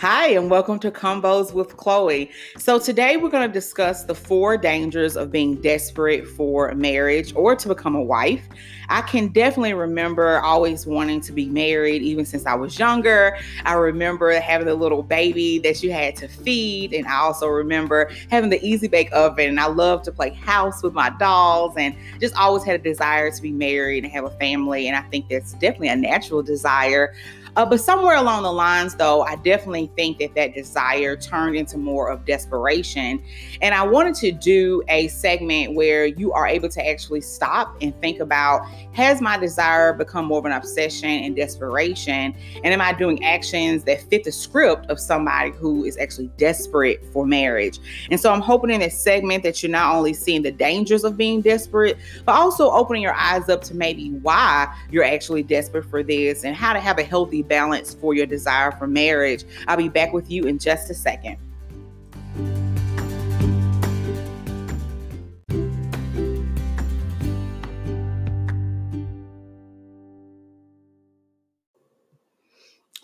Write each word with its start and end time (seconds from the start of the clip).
Hi, 0.00 0.28
and 0.28 0.48
welcome 0.48 0.78
to 0.78 0.92
Convos 0.92 1.52
with 1.52 1.76
Chloe. 1.76 2.30
So, 2.56 2.78
today 2.78 3.16
we're 3.16 3.30
going 3.30 3.48
to 3.48 3.52
discuss 3.52 4.04
the 4.04 4.14
four 4.14 4.56
dangers 4.56 5.16
of 5.16 5.32
being 5.32 5.56
desperate 5.56 6.24
for 6.24 6.72
marriage 6.76 7.32
or 7.34 7.56
to 7.56 7.66
become 7.66 7.96
a 7.96 8.02
wife. 8.02 8.46
I 8.90 9.02
can 9.02 9.26
definitely 9.26 9.74
remember 9.74 10.38
always 10.38 10.86
wanting 10.86 11.20
to 11.22 11.32
be 11.32 11.46
married, 11.46 12.02
even 12.02 12.24
since 12.24 12.46
I 12.46 12.54
was 12.54 12.78
younger. 12.78 13.36
I 13.64 13.72
remember 13.72 14.30
having 14.38 14.68
a 14.68 14.74
little 14.74 15.02
baby 15.02 15.58
that 15.58 15.82
you 15.82 15.90
had 15.90 16.14
to 16.18 16.28
feed, 16.28 16.92
and 16.92 17.04
I 17.08 17.16
also 17.16 17.48
remember 17.48 18.08
having 18.30 18.50
the 18.50 18.64
easy 18.64 18.86
bake 18.86 19.10
oven. 19.12 19.48
And 19.48 19.58
I 19.58 19.66
loved 19.66 20.04
to 20.04 20.12
play 20.12 20.30
house 20.30 20.80
with 20.80 20.94
my 20.94 21.10
dolls, 21.10 21.74
and 21.76 21.92
just 22.20 22.36
always 22.36 22.62
had 22.62 22.76
a 22.76 22.82
desire 22.84 23.32
to 23.32 23.42
be 23.42 23.50
married 23.50 24.04
and 24.04 24.12
have 24.12 24.26
a 24.26 24.30
family. 24.38 24.86
And 24.86 24.96
I 24.96 25.02
think 25.08 25.28
that's 25.28 25.54
definitely 25.54 25.88
a 25.88 25.96
natural 25.96 26.40
desire. 26.40 27.16
Uh, 27.58 27.66
but 27.66 27.80
somewhere 27.80 28.14
along 28.14 28.44
the 28.44 28.52
lines, 28.52 28.94
though, 28.94 29.22
I 29.22 29.34
definitely 29.34 29.90
think 29.96 30.18
that 30.18 30.32
that 30.36 30.54
desire 30.54 31.16
turned 31.16 31.56
into 31.56 31.76
more 31.76 32.08
of 32.08 32.24
desperation. 32.24 33.20
And 33.60 33.74
I 33.74 33.84
wanted 33.84 34.14
to 34.16 34.30
do 34.30 34.84
a 34.86 35.08
segment 35.08 35.74
where 35.74 36.06
you 36.06 36.32
are 36.32 36.46
able 36.46 36.68
to 36.68 36.88
actually 36.88 37.20
stop 37.20 37.76
and 37.82 38.00
think 38.00 38.20
about 38.20 38.64
has 38.92 39.20
my 39.20 39.36
desire 39.38 39.92
become 39.92 40.26
more 40.26 40.38
of 40.38 40.44
an 40.44 40.52
obsession 40.52 41.08
and 41.08 41.34
desperation? 41.34 42.32
And 42.62 42.66
am 42.66 42.80
I 42.80 42.92
doing 42.92 43.24
actions 43.24 43.82
that 43.84 44.02
fit 44.02 44.22
the 44.22 44.30
script 44.30 44.86
of 44.86 45.00
somebody 45.00 45.50
who 45.50 45.84
is 45.84 45.98
actually 45.98 46.30
desperate 46.36 47.04
for 47.12 47.26
marriage? 47.26 47.80
And 48.12 48.20
so 48.20 48.32
I'm 48.32 48.40
hoping 48.40 48.70
in 48.70 48.78
this 48.78 48.96
segment 48.96 49.42
that 49.42 49.64
you're 49.64 49.72
not 49.72 49.96
only 49.96 50.14
seeing 50.14 50.42
the 50.42 50.52
dangers 50.52 51.02
of 51.02 51.16
being 51.16 51.40
desperate, 51.40 51.98
but 52.24 52.36
also 52.36 52.70
opening 52.70 53.02
your 53.02 53.14
eyes 53.14 53.48
up 53.48 53.62
to 53.62 53.74
maybe 53.74 54.10
why 54.10 54.72
you're 54.92 55.02
actually 55.02 55.42
desperate 55.42 55.86
for 55.86 56.04
this 56.04 56.44
and 56.44 56.54
how 56.54 56.72
to 56.72 56.78
have 56.78 56.98
a 56.98 57.02
healthy 57.02 57.42
balance 57.48 57.94
for 57.94 58.14
your 58.14 58.26
desire 58.26 58.72
for 58.72 58.86
marriage. 58.86 59.44
I'll 59.66 59.76
be 59.76 59.88
back 59.88 60.12
with 60.12 60.30
you 60.30 60.44
in 60.44 60.58
just 60.58 60.90
a 60.90 60.94
second. 60.94 61.38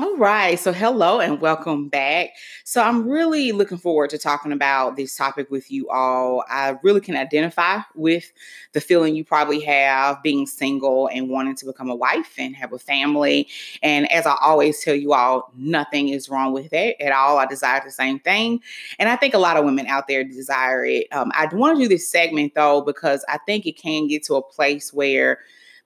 All 0.00 0.16
right. 0.16 0.58
So, 0.58 0.72
hello 0.72 1.20
and 1.20 1.40
welcome 1.40 1.88
back. 1.88 2.30
So, 2.64 2.82
I'm 2.82 3.08
really 3.08 3.52
looking 3.52 3.78
forward 3.78 4.10
to 4.10 4.18
talking 4.18 4.50
about 4.50 4.96
this 4.96 5.14
topic 5.14 5.48
with 5.52 5.70
you 5.70 5.88
all. 5.88 6.42
I 6.48 6.76
really 6.82 7.00
can 7.00 7.14
identify 7.14 7.78
with 7.94 8.32
the 8.72 8.80
feeling 8.80 9.14
you 9.14 9.24
probably 9.24 9.60
have 9.60 10.20
being 10.20 10.48
single 10.48 11.08
and 11.12 11.28
wanting 11.28 11.54
to 11.56 11.66
become 11.66 11.90
a 11.90 11.94
wife 11.94 12.34
and 12.38 12.56
have 12.56 12.72
a 12.72 12.78
family. 12.78 13.46
And 13.84 14.10
as 14.10 14.26
I 14.26 14.34
always 14.40 14.82
tell 14.82 14.96
you 14.96 15.12
all, 15.12 15.52
nothing 15.56 16.08
is 16.08 16.28
wrong 16.28 16.52
with 16.52 16.72
it 16.72 16.96
at 17.00 17.12
all. 17.12 17.38
I 17.38 17.46
desire 17.46 17.80
the 17.84 17.92
same 17.92 18.18
thing. 18.18 18.60
And 18.98 19.08
I 19.08 19.14
think 19.14 19.32
a 19.32 19.38
lot 19.38 19.56
of 19.56 19.64
women 19.64 19.86
out 19.86 20.08
there 20.08 20.24
desire 20.24 20.84
it. 20.84 21.06
Um, 21.12 21.30
I 21.36 21.46
want 21.54 21.76
to 21.78 21.84
do 21.84 21.88
this 21.88 22.10
segment 22.10 22.54
though, 22.56 22.80
because 22.80 23.24
I 23.28 23.38
think 23.46 23.64
it 23.64 23.76
can 23.80 24.08
get 24.08 24.24
to 24.24 24.34
a 24.34 24.42
place 24.42 24.92
where 24.92 25.38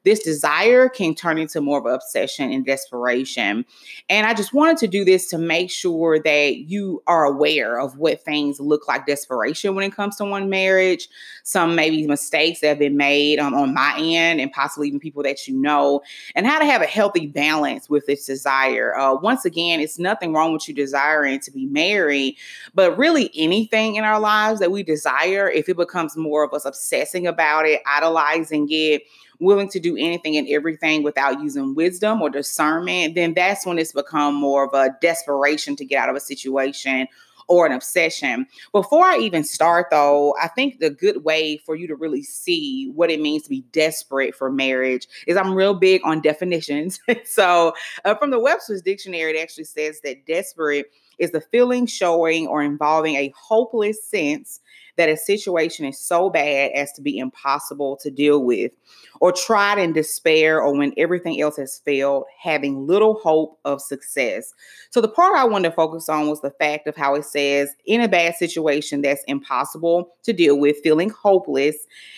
this 0.04 0.22
desire 0.22 0.88
can 0.88 1.14
turn 1.14 1.38
into 1.38 1.60
more 1.60 1.78
of 1.78 1.86
an 1.86 1.92
obsession 1.92 2.52
and 2.52 2.64
desperation. 2.64 3.64
And 4.08 4.26
I 4.26 4.34
just 4.34 4.54
wanted 4.54 4.76
to 4.78 4.88
do 4.88 5.04
this 5.04 5.28
to 5.30 5.38
make 5.38 5.70
sure 5.70 6.18
that 6.20 6.56
you 6.56 7.02
are 7.06 7.24
aware 7.24 7.80
of 7.80 7.98
what 7.98 8.22
things 8.22 8.60
look 8.60 8.86
like 8.88 9.06
desperation 9.06 9.74
when 9.74 9.84
it 9.84 9.94
comes 9.94 10.16
to 10.16 10.24
one 10.24 10.48
marriage, 10.48 11.08
some 11.44 11.74
maybe 11.74 12.06
mistakes 12.06 12.60
that 12.60 12.68
have 12.68 12.78
been 12.78 12.96
made 12.96 13.38
um, 13.38 13.54
on 13.54 13.74
my 13.74 13.98
end, 13.98 14.40
and 14.40 14.52
possibly 14.52 14.88
even 14.88 15.00
people 15.00 15.22
that 15.22 15.46
you 15.48 15.54
know, 15.54 16.00
and 16.34 16.46
how 16.46 16.58
to 16.58 16.64
have 16.64 16.80
a 16.80 16.86
healthy 16.86 17.26
balance 17.26 17.90
with 17.90 18.06
this 18.06 18.24
desire. 18.24 18.96
Uh, 18.96 19.14
once 19.14 19.44
again, 19.44 19.80
it's 19.80 19.98
nothing 19.98 20.32
wrong 20.32 20.52
with 20.52 20.68
you 20.68 20.74
desiring 20.74 21.40
to 21.40 21.50
be 21.50 21.66
married, 21.66 22.36
but 22.74 22.96
really 22.96 23.30
anything 23.36 23.96
in 23.96 24.04
our 24.04 24.20
lives 24.20 24.60
that 24.60 24.70
we 24.70 24.82
desire, 24.82 25.50
if 25.50 25.68
it 25.68 25.76
becomes 25.76 26.16
more 26.16 26.44
of 26.44 26.54
us 26.54 26.64
obsessing 26.64 27.26
about 27.26 27.66
it, 27.66 27.82
idolizing 27.86 28.68
it, 28.70 29.02
willing 29.40 29.68
to 29.70 29.80
do 29.80 29.96
anything 29.96 30.36
and 30.36 30.48
everything 30.48 31.02
without 31.02 31.40
using 31.40 31.74
wisdom 31.74 32.20
or 32.20 32.30
discernment, 32.30 33.14
then 33.14 33.34
that's 33.34 33.64
when 33.64 33.78
it's 33.78 33.92
become 33.92 34.34
more 34.34 34.64
of 34.64 34.74
a 34.74 34.96
desperation 35.00 35.76
to 35.76 35.84
get 35.84 36.02
out 36.02 36.08
of 36.08 36.16
a 36.16 36.20
situation 36.20 37.06
or 37.48 37.64
an 37.66 37.72
obsession. 37.72 38.46
Before 38.72 39.04
I 39.04 39.16
even 39.18 39.42
start, 39.42 39.86
though, 39.90 40.36
I 40.40 40.48
think 40.48 40.80
the 40.80 40.90
good 40.90 41.24
way 41.24 41.56
for 41.56 41.74
you 41.74 41.86
to 41.88 41.94
really 41.94 42.22
see 42.22 42.92
what 42.94 43.10
it 43.10 43.20
means 43.20 43.42
to 43.44 43.48
be 43.48 43.62
desperate 43.72 44.34
for 44.34 44.50
marriage 44.50 45.08
is 45.26 45.36
I'm 45.36 45.54
real 45.54 45.74
big 45.74 46.02
on 46.04 46.20
definitions. 46.20 47.00
so, 47.24 47.72
uh, 48.04 48.14
from 48.16 48.30
the 48.30 48.38
Webster's 48.38 48.82
Dictionary, 48.82 49.36
it 49.36 49.42
actually 49.42 49.64
says 49.64 50.00
that 50.02 50.26
desperate 50.26 50.92
is 51.18 51.32
the 51.32 51.40
feeling 51.40 51.86
showing 51.86 52.46
or 52.46 52.62
involving 52.62 53.16
a 53.16 53.32
hopeless 53.36 54.04
sense 54.04 54.60
that 54.98 55.08
a 55.08 55.16
situation 55.16 55.86
is 55.86 55.98
so 55.98 56.28
bad 56.28 56.72
as 56.72 56.92
to 56.92 57.00
be 57.00 57.18
impossible 57.18 57.96
to 58.02 58.10
deal 58.10 58.44
with, 58.44 58.72
or 59.20 59.32
tried 59.32 59.78
in 59.78 59.92
despair, 59.92 60.60
or 60.60 60.76
when 60.76 60.92
everything 60.98 61.40
else 61.40 61.56
has 61.56 61.80
failed, 61.84 62.24
having 62.42 62.86
little 62.86 63.14
hope 63.14 63.58
of 63.64 63.80
success. 63.80 64.52
So, 64.90 65.00
the 65.00 65.08
part 65.08 65.36
I 65.36 65.44
wanted 65.44 65.70
to 65.70 65.74
focus 65.74 66.08
on 66.08 66.28
was 66.28 66.40
the 66.40 66.50
fact 66.50 66.86
of 66.88 66.96
how 66.96 67.14
it 67.14 67.24
says, 67.24 67.70
in 67.86 68.00
a 68.00 68.08
bad 68.08 68.34
situation 68.34 69.00
that's 69.00 69.22
impossible 69.28 70.16
to 70.24 70.32
deal 70.32 70.58
with, 70.58 70.76
feeling 70.82 71.10
hopeless, 71.10 71.76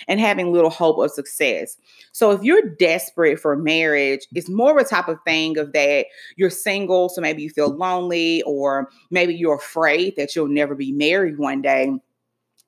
and 0.09 0.19
having 0.19 0.53
little 0.53 0.71
hope 0.71 0.99
of 0.99 1.11
success. 1.11 1.77
So, 2.12 2.31
if 2.31 2.43
you're 2.43 2.75
desperate 2.79 3.39
for 3.39 3.55
marriage, 3.57 4.27
it's 4.35 4.49
more 4.49 4.73
of 4.73 4.85
a 4.85 4.89
type 4.89 5.09
of 5.09 5.19
thing 5.27 5.59
of 5.59 5.73
that 5.75 6.07
you're 6.37 6.51
single, 6.51 7.11
so 7.11 7.21
maybe 7.21 7.43
you 7.43 7.51
feel 7.51 7.77
lonely, 7.77 8.43
or 8.43 8.89
maybe 9.11 9.35
you're 9.35 9.57
afraid 9.57 10.17
that 10.17 10.35
you'll 10.35 10.49
never 10.49 10.75
be 10.75 10.93
married 10.93 11.39
one 11.39 11.61
day 11.61 11.93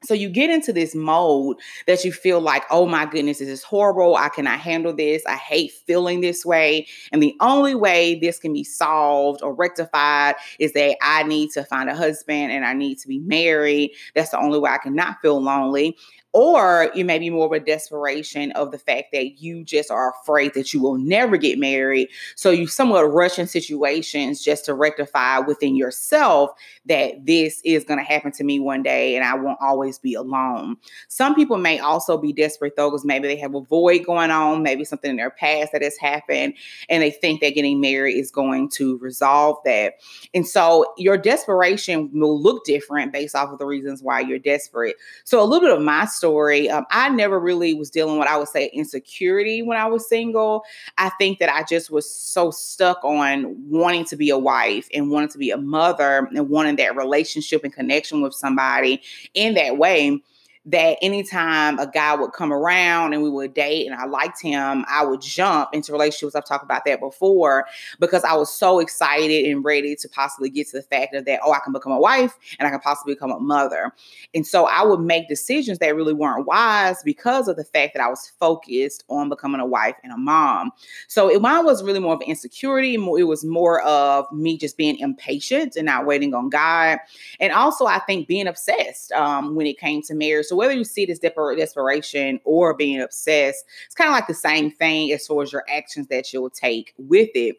so 0.04 0.14
you 0.14 0.28
get 0.28 0.50
into 0.50 0.72
this 0.72 0.94
mode 0.94 1.56
that 1.86 2.04
you 2.04 2.12
feel 2.12 2.40
like, 2.40 2.64
oh 2.70 2.86
my 2.86 3.06
goodness, 3.06 3.38
this 3.38 3.48
is 3.48 3.62
horrible. 3.62 4.16
I 4.16 4.28
cannot 4.28 4.60
handle 4.60 4.92
this. 4.92 5.24
I 5.26 5.36
hate 5.36 5.72
feeling 5.86 6.20
this 6.20 6.44
way. 6.44 6.86
And 7.12 7.22
the 7.22 7.34
only 7.40 7.74
way 7.74 8.18
this 8.18 8.38
can 8.38 8.52
be 8.52 8.64
solved 8.64 9.42
or 9.42 9.54
rectified 9.54 10.34
is 10.58 10.72
that 10.72 10.96
I 11.02 11.22
need 11.22 11.50
to 11.52 11.64
find 11.64 11.88
a 11.88 11.94
husband 11.94 12.52
and 12.52 12.64
I 12.64 12.74
need 12.74 12.98
to 13.00 13.08
be 13.08 13.18
married. 13.18 13.92
That's 14.14 14.30
the 14.30 14.40
only 14.40 14.58
way 14.58 14.70
I 14.70 14.78
cannot 14.78 15.20
feel 15.20 15.40
lonely 15.40 15.96
or 16.32 16.90
you 16.94 17.04
may 17.04 17.18
be 17.18 17.30
more 17.30 17.46
of 17.46 17.52
a 17.52 17.60
desperation 17.60 18.52
of 18.52 18.70
the 18.70 18.78
fact 18.78 19.08
that 19.12 19.42
you 19.42 19.64
just 19.64 19.90
are 19.90 20.14
afraid 20.22 20.54
that 20.54 20.72
you 20.72 20.80
will 20.80 20.96
never 20.96 21.36
get 21.36 21.58
married. 21.58 22.08
So 22.36 22.50
you 22.50 22.66
somewhat 22.66 23.02
rush 23.02 23.38
in 23.38 23.46
situations 23.46 24.42
just 24.42 24.64
to 24.64 24.74
rectify 24.74 25.40
within 25.40 25.76
yourself 25.76 26.50
that 26.86 27.26
this 27.26 27.60
is 27.64 27.84
going 27.84 27.98
to 27.98 28.04
happen 28.04 28.32
to 28.32 28.44
me 28.44 28.60
one 28.60 28.82
day 28.82 29.14
and 29.14 29.24
I 29.24 29.34
won't 29.34 29.58
always 29.60 29.98
be 29.98 30.14
alone. 30.14 30.76
Some 31.08 31.34
people 31.34 31.58
may 31.58 31.78
also 31.78 32.16
be 32.16 32.32
desperate 32.32 32.76
though, 32.76 32.90
because 32.90 33.04
maybe 33.04 33.28
they 33.28 33.36
have 33.36 33.54
a 33.54 33.60
void 33.60 34.04
going 34.06 34.30
on, 34.30 34.62
maybe 34.62 34.84
something 34.84 35.10
in 35.10 35.16
their 35.16 35.30
past 35.30 35.72
that 35.72 35.82
has 35.82 35.98
happened, 35.98 36.54
and 36.88 37.02
they 37.02 37.10
think 37.10 37.42
that 37.42 37.54
getting 37.54 37.80
married 37.80 38.16
is 38.16 38.30
going 38.30 38.70
to 38.70 38.96
resolve 38.98 39.58
that. 39.64 39.94
And 40.32 40.46
so 40.46 40.92
your 40.96 41.18
desperation 41.18 42.10
will 42.12 42.40
look 42.40 42.64
different 42.64 43.12
based 43.12 43.34
off 43.34 43.50
of 43.50 43.58
the 43.58 43.66
reasons 43.66 44.02
why 44.02 44.20
you're 44.20 44.38
desperate. 44.38 44.96
So 45.24 45.42
a 45.42 45.44
little 45.44 45.68
bit 45.68 45.76
of 45.76 45.82
my 45.82 46.06
story, 46.06 46.21
um, 46.24 46.86
I 46.90 47.08
never 47.08 47.38
really 47.38 47.74
was 47.74 47.90
dealing 47.90 48.18
with, 48.18 48.28
I 48.28 48.36
would 48.36 48.48
say, 48.48 48.70
insecurity 48.72 49.62
when 49.62 49.78
I 49.78 49.86
was 49.86 50.08
single. 50.08 50.64
I 50.98 51.10
think 51.10 51.38
that 51.38 51.48
I 51.48 51.64
just 51.64 51.90
was 51.90 52.08
so 52.12 52.50
stuck 52.50 53.04
on 53.04 53.54
wanting 53.68 54.04
to 54.06 54.16
be 54.16 54.30
a 54.30 54.38
wife 54.38 54.88
and 54.94 55.10
wanting 55.10 55.30
to 55.30 55.38
be 55.38 55.50
a 55.50 55.56
mother 55.56 56.28
and 56.34 56.48
wanting 56.48 56.76
that 56.76 56.96
relationship 56.96 57.64
and 57.64 57.72
connection 57.72 58.22
with 58.22 58.34
somebody 58.34 59.02
in 59.34 59.54
that 59.54 59.78
way 59.78 60.22
that 60.64 60.96
anytime 61.02 61.78
a 61.80 61.86
guy 61.86 62.14
would 62.14 62.32
come 62.32 62.52
around 62.52 63.12
and 63.12 63.22
we 63.22 63.30
would 63.30 63.52
date 63.52 63.86
and 63.86 63.96
I 63.96 64.06
liked 64.06 64.40
him, 64.40 64.84
I 64.88 65.04
would 65.04 65.20
jump 65.20 65.70
into 65.72 65.90
relationships. 65.90 66.36
I've 66.36 66.44
talked 66.44 66.64
about 66.64 66.84
that 66.84 67.00
before 67.00 67.66
because 67.98 68.22
I 68.22 68.34
was 68.34 68.52
so 68.52 68.78
excited 68.78 69.46
and 69.46 69.64
ready 69.64 69.96
to 69.96 70.08
possibly 70.08 70.50
get 70.50 70.68
to 70.68 70.76
the 70.76 70.82
fact 70.82 71.14
of 71.16 71.24
that, 71.24 71.40
oh, 71.44 71.52
I 71.52 71.58
can 71.58 71.72
become 71.72 71.90
a 71.90 71.98
wife 71.98 72.38
and 72.60 72.68
I 72.68 72.70
can 72.70 72.78
possibly 72.78 73.14
become 73.14 73.32
a 73.32 73.40
mother. 73.40 73.92
And 74.34 74.46
so 74.46 74.66
I 74.66 74.84
would 74.84 75.00
make 75.00 75.26
decisions 75.28 75.78
that 75.80 75.96
really 75.96 76.14
weren't 76.14 76.46
wise 76.46 77.02
because 77.02 77.48
of 77.48 77.56
the 77.56 77.64
fact 77.64 77.94
that 77.94 78.02
I 78.02 78.08
was 78.08 78.30
focused 78.38 79.02
on 79.08 79.28
becoming 79.28 79.60
a 79.60 79.66
wife 79.66 79.96
and 80.04 80.12
a 80.12 80.16
mom. 80.16 80.70
So 81.08 81.28
it, 81.28 81.42
mine 81.42 81.64
was 81.64 81.82
really 81.82 81.98
more 81.98 82.14
of 82.14 82.22
insecurity. 82.22 82.96
More, 82.96 83.18
It 83.18 83.24
was 83.24 83.44
more 83.44 83.82
of 83.82 84.30
me 84.32 84.58
just 84.58 84.76
being 84.76 84.98
impatient 84.98 85.74
and 85.74 85.86
not 85.86 86.06
waiting 86.06 86.34
on 86.34 86.50
God. 86.50 86.98
And 87.40 87.52
also, 87.52 87.86
I 87.86 87.98
think 87.98 88.28
being 88.28 88.46
obsessed 88.46 89.10
um, 89.10 89.56
when 89.56 89.66
it 89.66 89.76
came 89.78 90.02
to 90.02 90.14
marriage. 90.14 90.51
So 90.52 90.56
whether 90.56 90.74
you 90.74 90.84
see 90.84 91.06
this 91.06 91.18
desperation 91.18 92.38
or 92.44 92.74
being 92.74 93.00
obsessed, 93.00 93.64
it's 93.86 93.94
kind 93.94 94.08
of 94.08 94.12
like 94.12 94.26
the 94.26 94.34
same 94.34 94.70
thing 94.70 95.10
as 95.10 95.26
far 95.26 95.42
as 95.42 95.50
your 95.50 95.64
actions 95.66 96.08
that 96.08 96.30
you'll 96.30 96.50
take 96.50 96.92
with 96.98 97.30
it. 97.34 97.56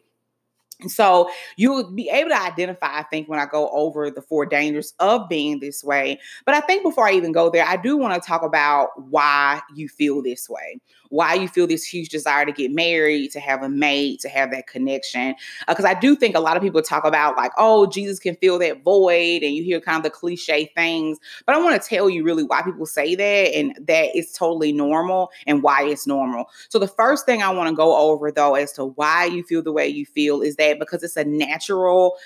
So 0.86 1.30
you 1.56 1.72
will 1.72 1.90
be 1.90 2.08
able 2.10 2.30
to 2.30 2.40
identify, 2.40 2.98
I 2.98 3.04
think, 3.04 3.28
when 3.28 3.38
I 3.38 3.46
go 3.46 3.68
over 3.70 4.10
the 4.10 4.22
four 4.22 4.46
dangers 4.46 4.94
of 4.98 5.28
being 5.28 5.60
this 5.60 5.82
way. 5.84 6.20
But 6.44 6.54
I 6.54 6.60
think 6.60 6.82
before 6.82 7.06
I 7.06 7.12
even 7.12 7.32
go 7.32 7.50
there, 7.50 7.64
I 7.66 7.76
do 7.76 7.96
want 7.96 8.20
to 8.20 8.26
talk 8.26 8.42
about 8.42 8.90
why 9.10 9.60
you 9.74 9.88
feel 9.88 10.22
this 10.22 10.48
way 10.48 10.80
why 11.14 11.34
you 11.34 11.46
feel 11.46 11.68
this 11.68 11.84
huge 11.84 12.08
desire 12.08 12.44
to 12.44 12.50
get 12.50 12.72
married, 12.72 13.30
to 13.30 13.38
have 13.38 13.62
a 13.62 13.68
mate, 13.68 14.18
to 14.18 14.28
have 14.28 14.50
that 14.50 14.66
connection. 14.66 15.36
Because 15.68 15.84
uh, 15.84 15.88
I 15.88 15.94
do 15.94 16.16
think 16.16 16.34
a 16.34 16.40
lot 16.40 16.56
of 16.56 16.62
people 16.62 16.82
talk 16.82 17.04
about, 17.04 17.36
like, 17.36 17.52
oh, 17.56 17.86
Jesus 17.86 18.18
can 18.18 18.34
fill 18.36 18.58
that 18.58 18.82
void, 18.82 19.42
and 19.42 19.54
you 19.54 19.62
hear 19.62 19.80
kind 19.80 19.98
of 19.98 20.02
the 20.02 20.10
cliche 20.10 20.72
things. 20.74 21.18
But 21.46 21.54
I 21.54 21.62
want 21.62 21.80
to 21.80 21.88
tell 21.88 22.10
you 22.10 22.24
really 22.24 22.42
why 22.42 22.62
people 22.62 22.84
say 22.84 23.14
that 23.14 23.54
and 23.54 23.76
that 23.86 24.08
it's 24.14 24.36
totally 24.36 24.72
normal 24.72 25.30
and 25.46 25.62
why 25.62 25.84
it's 25.84 26.04
normal. 26.04 26.46
So, 26.68 26.80
the 26.80 26.88
first 26.88 27.26
thing 27.26 27.42
I 27.42 27.50
want 27.50 27.68
to 27.68 27.76
go 27.76 27.96
over, 27.96 28.32
though, 28.32 28.56
as 28.56 28.72
to 28.72 28.86
why 28.86 29.26
you 29.26 29.44
feel 29.44 29.62
the 29.62 29.72
way 29.72 29.86
you 29.86 30.06
feel 30.06 30.42
is 30.42 30.56
that 30.56 30.63
because 30.72 31.02
it's 31.02 31.16
a 31.16 31.24
natural, 31.24 32.16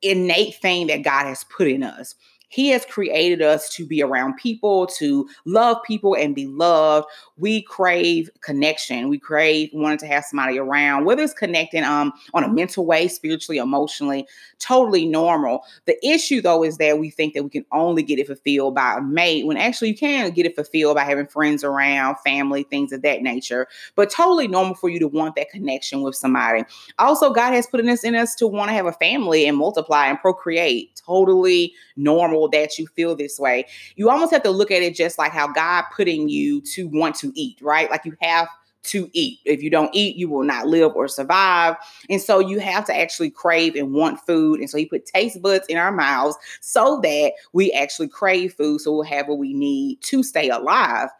innate 0.00 0.54
thing 0.56 0.86
that 0.86 1.02
God 1.02 1.26
has 1.26 1.44
put 1.44 1.68
in 1.68 1.82
us. 1.82 2.14
He 2.52 2.68
has 2.68 2.84
created 2.84 3.40
us 3.40 3.70
to 3.70 3.86
be 3.86 4.02
around 4.02 4.36
people, 4.36 4.86
to 4.98 5.26
love 5.46 5.78
people 5.86 6.14
and 6.14 6.34
be 6.34 6.46
loved. 6.46 7.08
We 7.38 7.62
crave 7.62 8.28
connection. 8.42 9.08
We 9.08 9.18
crave 9.18 9.70
wanting 9.72 9.98
to 10.00 10.06
have 10.06 10.26
somebody 10.26 10.58
around, 10.58 11.06
whether 11.06 11.22
it's 11.22 11.32
connecting 11.32 11.82
um, 11.82 12.12
on 12.34 12.44
a 12.44 12.48
mental 12.48 12.84
way, 12.84 13.08
spiritually, 13.08 13.56
emotionally, 13.56 14.28
totally 14.58 15.06
normal. 15.06 15.64
The 15.86 15.96
issue 16.06 16.42
though 16.42 16.62
is 16.62 16.76
that 16.76 16.98
we 16.98 17.08
think 17.08 17.32
that 17.32 17.42
we 17.42 17.48
can 17.48 17.64
only 17.72 18.02
get 18.02 18.18
it 18.18 18.26
fulfilled 18.26 18.74
by 18.74 18.98
a 18.98 19.00
mate 19.00 19.46
when 19.46 19.56
actually 19.56 19.88
you 19.88 19.96
can 19.96 20.30
get 20.32 20.44
it 20.44 20.54
fulfilled 20.54 20.96
by 20.96 21.04
having 21.04 21.26
friends 21.26 21.64
around, 21.64 22.16
family, 22.22 22.64
things 22.64 22.92
of 22.92 23.00
that 23.00 23.22
nature. 23.22 23.66
But 23.96 24.10
totally 24.10 24.46
normal 24.46 24.74
for 24.74 24.90
you 24.90 24.98
to 24.98 25.08
want 25.08 25.36
that 25.36 25.48
connection 25.48 26.02
with 26.02 26.16
somebody. 26.16 26.64
Also, 26.98 27.32
God 27.32 27.54
has 27.54 27.66
put 27.66 27.82
this 27.82 28.04
in 28.04 28.14
us 28.14 28.34
to 28.34 28.46
want 28.46 28.68
to 28.68 28.74
have 28.74 28.86
a 28.86 28.92
family 28.92 29.46
and 29.46 29.56
multiply 29.56 30.06
and 30.08 30.20
procreate. 30.20 31.00
Totally 31.06 31.72
normal 31.96 32.41
that 32.50 32.78
you 32.78 32.86
feel 32.88 33.14
this 33.14 33.38
way. 33.38 33.66
You 33.96 34.10
almost 34.10 34.32
have 34.32 34.42
to 34.44 34.50
look 34.50 34.70
at 34.70 34.82
it 34.82 34.94
just 34.94 35.18
like 35.18 35.32
how 35.32 35.48
God 35.52 35.84
putting 35.94 36.28
you 36.28 36.60
to 36.62 36.88
want 36.88 37.14
to 37.16 37.32
eat, 37.34 37.58
right? 37.60 37.90
Like 37.90 38.04
you 38.04 38.16
have 38.20 38.48
to 38.84 39.08
eat. 39.12 39.38
If 39.44 39.62
you 39.62 39.70
don't 39.70 39.94
eat, 39.94 40.16
you 40.16 40.28
will 40.28 40.42
not 40.42 40.66
live 40.66 40.92
or 40.94 41.08
survive. 41.08 41.76
And 42.10 42.20
so 42.20 42.40
you 42.40 42.58
have 42.58 42.84
to 42.86 42.96
actually 42.96 43.30
crave 43.30 43.76
and 43.76 43.92
want 43.92 44.20
food. 44.20 44.60
And 44.60 44.68
so 44.68 44.76
he 44.76 44.86
put 44.86 45.06
taste 45.06 45.40
buds 45.40 45.66
in 45.68 45.78
our 45.78 45.92
mouths 45.92 46.36
so 46.60 47.00
that 47.02 47.32
we 47.52 47.70
actually 47.72 48.08
crave 48.08 48.54
food. 48.54 48.80
So 48.80 48.92
we'll 48.92 49.02
have 49.04 49.28
what 49.28 49.38
we 49.38 49.54
need 49.54 50.00
to 50.02 50.22
stay 50.22 50.48
alive. 50.48 51.10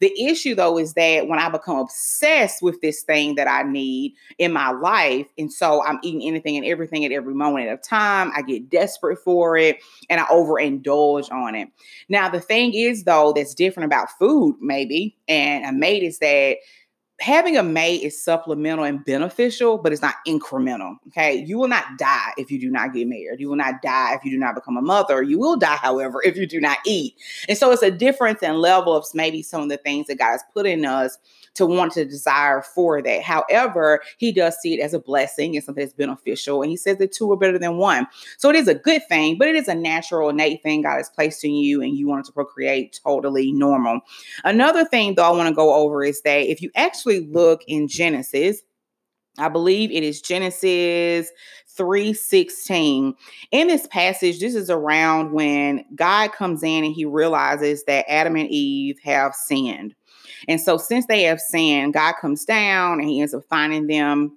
The 0.00 0.12
issue 0.20 0.54
though 0.54 0.78
is 0.78 0.94
that 0.94 1.28
when 1.28 1.38
I 1.38 1.48
become 1.48 1.78
obsessed 1.78 2.62
with 2.62 2.80
this 2.80 3.02
thing 3.02 3.36
that 3.36 3.46
I 3.46 3.62
need 3.62 4.14
in 4.38 4.52
my 4.52 4.70
life, 4.70 5.28
and 5.38 5.52
so 5.52 5.84
I'm 5.84 6.00
eating 6.02 6.26
anything 6.26 6.56
and 6.56 6.66
everything 6.66 7.04
at 7.04 7.12
every 7.12 7.34
moment 7.34 7.68
of 7.68 7.82
time, 7.82 8.32
I 8.34 8.42
get 8.42 8.68
desperate 8.68 9.18
for 9.18 9.56
it 9.56 9.78
and 10.10 10.20
I 10.20 10.24
overindulge 10.24 11.30
on 11.30 11.54
it. 11.54 11.68
Now, 12.08 12.28
the 12.28 12.40
thing 12.40 12.74
is 12.74 13.04
though, 13.04 13.32
that's 13.32 13.54
different 13.54 13.86
about 13.86 14.10
food, 14.18 14.56
maybe, 14.60 15.16
and 15.28 15.64
a 15.64 15.72
mate 15.72 16.02
is 16.02 16.18
that 16.18 16.56
having 17.20 17.56
a 17.56 17.62
mate 17.62 18.02
is 18.02 18.22
supplemental 18.22 18.84
and 18.84 19.04
beneficial, 19.04 19.78
but 19.78 19.92
it's 19.92 20.02
not 20.02 20.16
incremental. 20.26 20.96
Okay. 21.08 21.36
You 21.36 21.58
will 21.58 21.68
not 21.68 21.98
die 21.98 22.32
if 22.36 22.50
you 22.50 22.60
do 22.60 22.70
not 22.70 22.92
get 22.92 23.06
married. 23.06 23.38
You 23.38 23.48
will 23.48 23.56
not 23.56 23.82
die 23.82 24.14
if 24.14 24.24
you 24.24 24.30
do 24.30 24.38
not 24.38 24.54
become 24.54 24.76
a 24.76 24.82
mother. 24.82 25.22
You 25.22 25.38
will 25.38 25.56
die, 25.56 25.76
however, 25.76 26.20
if 26.24 26.36
you 26.36 26.46
do 26.46 26.60
not 26.60 26.78
eat. 26.86 27.14
And 27.48 27.56
so 27.56 27.70
it's 27.70 27.82
a 27.82 27.90
difference 27.90 28.42
in 28.42 28.56
level 28.56 28.96
of 28.96 29.06
maybe 29.14 29.42
some 29.42 29.62
of 29.62 29.68
the 29.68 29.76
things 29.76 30.06
that 30.08 30.18
God 30.18 30.32
has 30.32 30.44
put 30.52 30.66
in 30.66 30.84
us 30.84 31.18
to 31.54 31.66
want 31.66 31.92
to 31.92 32.04
desire 32.04 32.62
for 32.62 33.02
that. 33.02 33.22
However, 33.22 34.00
he 34.18 34.32
does 34.32 34.56
see 34.60 34.74
it 34.74 34.82
as 34.82 34.94
a 34.94 34.98
blessing 34.98 35.54
and 35.54 35.64
something 35.64 35.84
that's 35.84 35.94
beneficial. 35.94 36.62
And 36.62 36.70
he 36.70 36.76
says 36.76 36.98
that 36.98 37.12
two 37.12 37.30
are 37.32 37.36
better 37.36 37.58
than 37.58 37.76
one. 37.76 38.06
So 38.38 38.48
it 38.48 38.56
is 38.56 38.68
a 38.68 38.74
good 38.74 39.02
thing, 39.08 39.36
but 39.38 39.48
it 39.48 39.56
is 39.56 39.68
a 39.68 39.74
natural, 39.74 40.30
innate 40.30 40.62
thing 40.62 40.82
God 40.82 40.96
has 40.96 41.10
placed 41.10 41.44
in 41.44 41.52
you 41.52 41.82
and 41.82 41.96
you 41.96 42.08
want 42.08 42.24
to 42.26 42.32
procreate 42.32 42.98
totally 43.02 43.52
normal. 43.52 44.00
Another 44.44 44.84
thing, 44.84 45.14
though, 45.14 45.24
I 45.24 45.36
want 45.36 45.48
to 45.48 45.54
go 45.54 45.74
over 45.74 46.04
is 46.04 46.22
that 46.22 46.50
if 46.50 46.62
you 46.62 46.70
actually 46.74 47.26
look 47.26 47.62
in 47.66 47.88
Genesis, 47.88 48.62
I 49.38 49.48
believe 49.48 49.90
it 49.90 50.02
is 50.02 50.20
Genesis 50.20 51.30
3:16. 51.78 53.14
In 53.50 53.66
this 53.66 53.86
passage, 53.86 54.40
this 54.40 54.54
is 54.54 54.68
around 54.68 55.32
when 55.32 55.86
God 55.94 56.32
comes 56.32 56.62
in 56.62 56.84
and 56.84 56.92
he 56.92 57.06
realizes 57.06 57.84
that 57.84 58.04
Adam 58.10 58.36
and 58.36 58.50
Eve 58.50 58.98
have 59.04 59.34
sinned. 59.34 59.94
And 60.48 60.60
so, 60.60 60.76
since 60.76 61.06
they 61.06 61.22
have 61.22 61.40
sinned, 61.40 61.94
God 61.94 62.14
comes 62.20 62.44
down 62.44 63.00
and 63.00 63.08
he 63.08 63.20
ends 63.20 63.34
up 63.34 63.44
finding 63.48 63.86
them. 63.86 64.36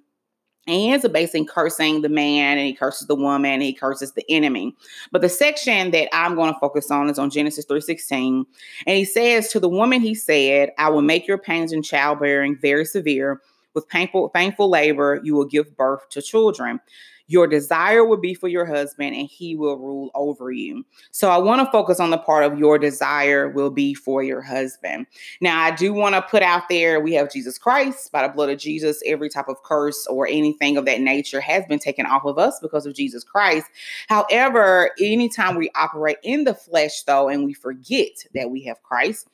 And 0.66 0.74
he 0.74 0.90
ends 0.90 1.04
up 1.04 1.12
basically 1.12 1.44
cursing 1.44 2.02
the 2.02 2.08
man 2.08 2.58
and 2.58 2.66
he 2.66 2.74
curses 2.74 3.06
the 3.06 3.14
woman 3.14 3.52
and 3.52 3.62
he 3.62 3.72
curses 3.72 4.12
the 4.12 4.24
enemy. 4.28 4.74
But 5.12 5.22
the 5.22 5.28
section 5.28 5.92
that 5.92 6.08
I'm 6.12 6.34
going 6.34 6.52
to 6.52 6.58
focus 6.58 6.90
on 6.90 7.08
is 7.08 7.20
on 7.20 7.30
Genesis 7.30 7.64
3:16. 7.66 8.44
And 8.86 8.96
he 8.96 9.04
says, 9.04 9.48
To 9.48 9.60
the 9.60 9.68
woman, 9.68 10.00
he 10.00 10.14
said, 10.14 10.72
I 10.76 10.88
will 10.88 11.02
make 11.02 11.28
your 11.28 11.38
pains 11.38 11.72
in 11.72 11.82
childbearing 11.82 12.56
very 12.56 12.84
severe. 12.84 13.40
With 13.74 13.88
painful, 13.88 14.30
painful 14.30 14.70
labor, 14.70 15.20
you 15.22 15.34
will 15.34 15.44
give 15.44 15.76
birth 15.76 16.08
to 16.08 16.22
children. 16.22 16.80
Your 17.28 17.46
desire 17.46 18.04
will 18.04 18.16
be 18.16 18.34
for 18.34 18.48
your 18.48 18.64
husband, 18.64 19.14
and 19.14 19.28
he 19.28 19.56
will 19.56 19.76
rule 19.76 20.10
over 20.14 20.50
you. 20.50 20.84
So 21.10 21.30
I 21.30 21.38
want 21.38 21.64
to 21.64 21.72
focus 21.72 21.98
on 21.98 22.10
the 22.10 22.18
part 22.18 22.44
of 22.44 22.58
your 22.58 22.78
desire 22.78 23.48
will 23.48 23.70
be 23.70 23.94
for 23.94 24.22
your 24.22 24.40
husband. 24.40 25.06
Now, 25.40 25.60
I 25.60 25.72
do 25.72 25.92
want 25.92 26.14
to 26.14 26.22
put 26.22 26.42
out 26.42 26.68
there 26.68 27.00
we 27.00 27.14
have 27.14 27.32
Jesus 27.32 27.58
Christ. 27.58 28.12
By 28.12 28.26
the 28.26 28.32
blood 28.32 28.50
of 28.50 28.58
Jesus, 28.58 29.02
every 29.06 29.28
type 29.28 29.48
of 29.48 29.62
curse 29.62 30.06
or 30.06 30.26
anything 30.26 30.76
of 30.76 30.84
that 30.84 31.00
nature 31.00 31.40
has 31.40 31.64
been 31.66 31.78
taken 31.78 32.06
off 32.06 32.24
of 32.24 32.38
us 32.38 32.58
because 32.60 32.86
of 32.86 32.94
Jesus 32.94 33.24
Christ. 33.24 33.66
However, 34.08 34.90
anytime 35.00 35.56
we 35.56 35.70
operate 35.74 36.18
in 36.22 36.44
the 36.44 36.54
flesh, 36.54 37.02
though, 37.02 37.28
and 37.28 37.44
we 37.44 37.54
forget 37.54 38.24
that 38.34 38.50
we 38.50 38.62
have 38.64 38.82
Christ, 38.82 39.28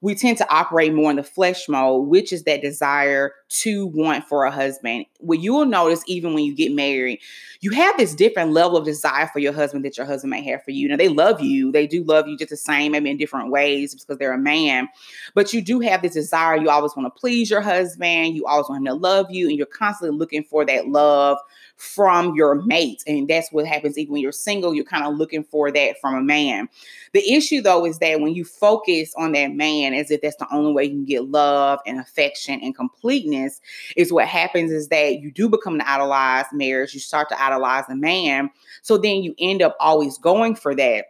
we 0.00 0.14
tend 0.14 0.38
to 0.38 0.50
operate 0.52 0.92
more 0.92 1.10
in 1.10 1.16
the 1.16 1.22
flesh 1.22 1.68
mode, 1.68 2.08
which 2.08 2.32
is 2.32 2.44
that 2.44 2.60
desire 2.60 3.32
to 3.48 3.86
want 3.86 4.24
for 4.24 4.44
a 4.44 4.50
husband. 4.50 5.06
What 5.18 5.40
you 5.40 5.54
will 5.54 5.64
notice, 5.64 6.02
even 6.06 6.34
when 6.34 6.44
you 6.44 6.54
get 6.54 6.72
married, 6.72 7.20
you 7.60 7.70
have 7.70 7.96
this 7.96 8.14
different 8.14 8.52
level 8.52 8.76
of 8.76 8.84
desire 8.84 9.28
for 9.32 9.38
your 9.38 9.52
husband 9.52 9.84
that 9.84 9.96
your 9.96 10.06
husband 10.06 10.30
may 10.30 10.42
have 10.44 10.62
for 10.64 10.70
you. 10.70 10.88
Now, 10.88 10.96
they 10.96 11.08
love 11.08 11.40
you, 11.40 11.72
they 11.72 11.86
do 11.86 12.04
love 12.04 12.28
you 12.28 12.36
just 12.36 12.50
the 12.50 12.56
same, 12.56 12.92
maybe 12.92 13.10
in 13.10 13.16
different 13.16 13.50
ways 13.50 13.94
because 13.94 14.18
they're 14.18 14.32
a 14.32 14.38
man, 14.38 14.88
but 15.34 15.52
you 15.52 15.62
do 15.62 15.80
have 15.80 16.02
this 16.02 16.14
desire. 16.14 16.56
You 16.56 16.70
always 16.70 16.94
want 16.96 17.12
to 17.12 17.18
please 17.18 17.50
your 17.50 17.62
husband, 17.62 18.34
you 18.34 18.46
always 18.46 18.68
want 18.68 18.80
him 18.80 18.86
to 18.86 18.94
love 18.94 19.30
you, 19.30 19.48
and 19.48 19.56
you're 19.56 19.66
constantly 19.66 20.16
looking 20.16 20.44
for 20.44 20.64
that 20.66 20.88
love 20.88 21.38
from 21.76 22.34
your 22.34 22.54
mate. 22.62 23.02
And 23.06 23.28
that's 23.28 23.52
what 23.52 23.66
happens 23.66 23.98
even 23.98 24.14
when 24.14 24.22
you're 24.22 24.32
single, 24.32 24.74
you're 24.74 24.84
kind 24.84 25.04
of 25.04 25.14
looking 25.14 25.44
for 25.44 25.70
that 25.70 26.00
from 26.00 26.14
a 26.14 26.22
man. 26.22 26.68
The 27.12 27.32
issue 27.32 27.60
though 27.60 27.84
is 27.84 27.98
that 27.98 28.20
when 28.20 28.34
you 28.34 28.44
focus 28.44 29.14
on 29.16 29.32
that 29.32 29.52
man 29.52 29.94
as 29.94 30.10
if 30.10 30.22
that's 30.22 30.36
the 30.36 30.52
only 30.52 30.72
way 30.72 30.84
you 30.84 30.90
can 30.90 31.04
get 31.04 31.28
love 31.28 31.80
and 31.86 32.00
affection 32.00 32.60
and 32.62 32.74
completeness, 32.74 33.60
is 33.96 34.12
what 34.12 34.26
happens 34.26 34.72
is 34.72 34.88
that 34.88 35.20
you 35.20 35.30
do 35.30 35.48
become 35.48 35.74
an 35.74 35.82
idolized 35.82 36.52
marriage. 36.52 36.94
You 36.94 37.00
start 37.00 37.28
to 37.28 37.42
idolize 37.42 37.84
the 37.88 37.96
man. 37.96 38.50
So 38.82 38.96
then 38.96 39.22
you 39.22 39.34
end 39.38 39.62
up 39.62 39.76
always 39.78 40.18
going 40.18 40.56
for 40.56 40.74
that 40.74 41.06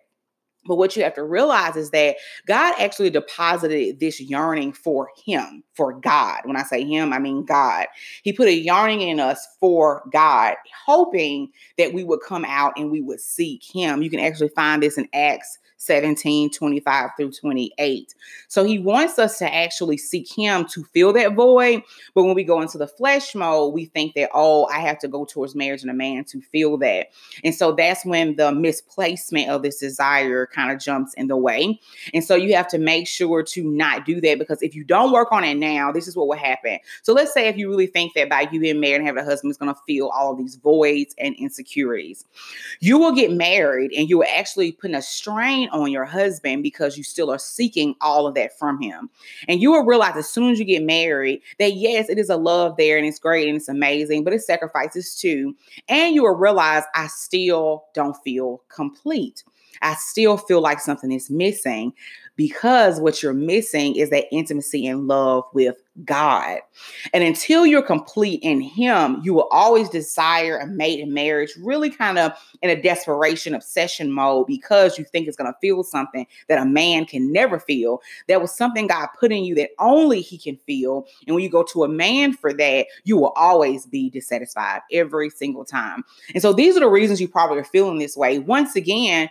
but 0.67 0.77
what 0.77 0.97
you 0.97 1.03
have 1.05 1.15
to 1.15 1.25
realize 1.25 1.77
is 1.77 1.91
that 1.91 2.17
God 2.47 2.75
actually 2.79 3.11
deposited 3.11 4.01
this 4.01 4.21
yearning 4.21 4.73
for 4.73 5.11
Him, 5.25 5.63
for 5.77 5.93
God. 5.93 6.41
When 6.45 6.57
I 6.57 6.63
say 6.63 6.85
Him, 6.85 7.13
I 7.13 7.19
mean 7.19 7.45
God. 7.45 7.87
He 8.23 8.33
put 8.33 8.49
a 8.49 8.55
yearning 8.55 9.03
in 9.03 9.21
us 9.21 9.47
for 9.61 10.03
God, 10.13 10.55
hoping 10.87 11.51
that 11.79 11.93
we 11.93 12.05
would 12.05 12.21
come 12.27 12.45
out 12.45 12.73
and 12.77 12.91
we 12.91 13.01
would 13.01 13.21
seek 13.21 13.63
Him. 13.63 14.03
You 14.03 14.11
can 14.11 14.21
actually 14.21 14.49
find 14.49 14.83
this 14.83 14.99
in 14.99 15.09
Acts 15.13 15.59
17, 15.79 16.51
25 16.51 17.11
through 17.17 17.33
28. 17.33 18.15
So 18.49 18.65
he 18.65 18.79
wants 18.79 19.19
us 19.19 19.39
to 19.39 19.55
actually 19.55 19.97
seek 19.97 20.31
him 20.31 20.67
to 20.67 20.85
fill 20.85 21.13
that 21.13 21.35
void. 21.35 21.83
But 22.15 22.25
when 22.25 22.35
we 22.35 22.45
go 22.45 22.61
into 22.61 22.79
the 22.79 22.87
flesh 22.87 23.35
mode, 23.35 23.75
we 23.75 23.87
think 23.87 24.15
that, 24.15 24.31
oh, 24.33 24.67
I 24.67 24.81
have 24.81 24.99
to 25.01 25.09
go 25.09 25.25
towards 25.25 25.55
marriage 25.55 25.83
and 25.83 25.91
a 25.91 25.95
man 25.95 26.25
to 26.25 26.41
feel 26.41 26.77
that. 26.79 27.09
And 27.45 27.55
so 27.55 27.73
that's 27.73 28.05
when 28.05 28.37
the 28.37 28.53
misplacement 28.53 29.51
of 29.51 29.63
this 29.63 29.79
desire 29.79 30.47
kind 30.47 30.73
of 30.73 30.81
jumps 30.81 31.15
in 31.15 31.29
the 31.29 31.37
way. 31.37 31.81
And 32.15 32.25
so 32.25 32.35
you 32.35 32.55
have 32.57 32.69
to 32.69 32.79
make 32.79 33.07
sure 33.07 33.43
to 33.43 33.65
not 33.65 34.07
do 34.07 34.21
that 34.23 34.39
because 34.39 34.63
if 34.63 34.75
you 34.75 34.85
don't 34.85 35.13
work 35.13 35.31
on 35.31 35.45
it 35.45 35.57
now, 35.57 35.66
this 35.93 36.09
is 36.09 36.17
what 36.17 36.29
will 36.29 36.37
happen. 36.37 36.79
So 37.03 37.13
let's 37.13 37.33
say 37.33 37.49
if 37.49 37.57
you 37.57 37.69
really 37.69 37.87
think 37.87 38.15
that 38.15 38.29
by 38.29 38.49
you 38.51 38.61
being 38.61 38.81
married 38.81 38.97
and 38.97 39.07
having 39.07 39.23
a 39.23 39.27
husband 39.27 39.51
is 39.51 39.57
going 39.57 39.75
to 39.75 39.81
fill 39.87 40.11
all 40.11 40.33
of 40.33 40.39
these 40.39 40.57
voids 40.57 41.15
and 41.19 41.35
insecurities, 41.37 42.25
you 42.81 42.99
will 42.99 43.13
get 43.13 43.33
married 43.33 43.93
and 43.93 44.09
you 44.09 44.19
will 44.19 44.27
actually 44.35 44.73
put 44.73 44.93
a 44.93 45.03
strain 45.03 45.69
on 45.71 45.91
your 45.91 46.05
husband 46.05 46.63
because 46.63 46.97
you 46.97 47.05
still 47.05 47.31
are 47.31 47.39
seeking 47.39 47.95
all 48.01 48.27
of 48.27 48.35
that 48.35 48.59
from 48.59 48.81
him. 48.81 49.11
And 49.49 49.61
you 49.61 49.73
will 49.73 49.85
realize 49.85 50.17
as 50.17 50.29
soon 50.29 50.51
as 50.51 50.59
you 50.59 50.65
get 50.65 50.83
married 50.83 51.43
that 51.59 51.75
yes, 51.75 52.09
it 52.09 52.19
is 52.19 52.31
a 52.31 52.37
love 52.37 52.77
there 52.77 52.97
and 52.99 53.07
it's 53.07 53.19
great 53.19 53.49
and 53.49 53.57
it's 53.57 53.69
amazing, 53.69 54.25
but 54.25 54.33
it 54.33 54.43
sacrifices 54.43 55.15
too. 55.15 55.55
And 55.89 56.15
you 56.15 56.23
will 56.23 56.37
realize 56.37 56.85
I 56.95 57.07
still 57.09 57.85
don't 57.95 58.17
feel 58.23 58.63
complete. 58.69 59.45
I 59.83 59.95
still 59.95 60.37
feel 60.37 60.61
like 60.61 60.81
something 60.81 61.13
is 61.13 61.31
missing 61.31 61.93
because 62.37 63.01
what 63.01 63.23
you're 63.23 63.33
missing 63.33 63.97
is 63.97 64.11
that 64.11 64.27
intimacy 64.31 64.87
and 64.87 65.09
love 65.09 65.45
with 65.55 65.77
God. 66.05 66.59
And 67.15 67.25
until 67.25 67.65
you're 67.65 67.83
complete 67.83 68.41
in 68.43 68.61
Him, 68.61 69.21
you 69.25 69.33
will 69.33 69.49
always 69.51 69.89
desire 69.89 70.59
a 70.59 70.67
mate 70.67 71.01
in 71.01 71.15
marriage, 71.15 71.53
really 71.59 71.89
kind 71.89 72.19
of 72.19 72.33
in 72.61 72.69
a 72.69 72.81
desperation, 72.81 73.55
obsession 73.55 74.13
mode, 74.13 74.47
because 74.47 74.99
you 74.99 75.05
think 75.05 75.27
it's 75.27 75.37
going 75.37 75.51
to 75.51 75.59
feel 75.61 75.83
something 75.83 76.27
that 76.49 76.61
a 76.61 76.67
man 76.67 77.07
can 77.07 77.33
never 77.33 77.59
feel. 77.59 78.03
That 78.29 78.43
was 78.43 78.55
something 78.55 78.87
God 78.87 79.09
put 79.19 79.33
in 79.33 79.45
you 79.45 79.55
that 79.55 79.71
only 79.79 80.21
He 80.21 80.37
can 80.37 80.59
feel. 80.67 81.07
And 81.27 81.35
when 81.35 81.43
you 81.43 81.51
go 81.51 81.63
to 81.73 81.85
a 81.85 81.89
man 81.89 82.35
for 82.35 82.53
that, 82.53 82.87
you 83.05 83.17
will 83.17 83.33
always 83.37 83.87
be 83.87 84.11
dissatisfied 84.11 84.83
every 84.93 85.31
single 85.31 85.65
time. 85.65 86.05
And 86.35 86.43
so 86.43 86.53
these 86.53 86.77
are 86.77 86.81
the 86.81 86.89
reasons 86.89 87.21
you 87.21 87.29
probably 87.29 87.59
are 87.59 87.65
feeling 87.65 87.99
this 87.99 88.17
way. 88.17 88.39
Once 88.39 88.77
again, 88.77 89.31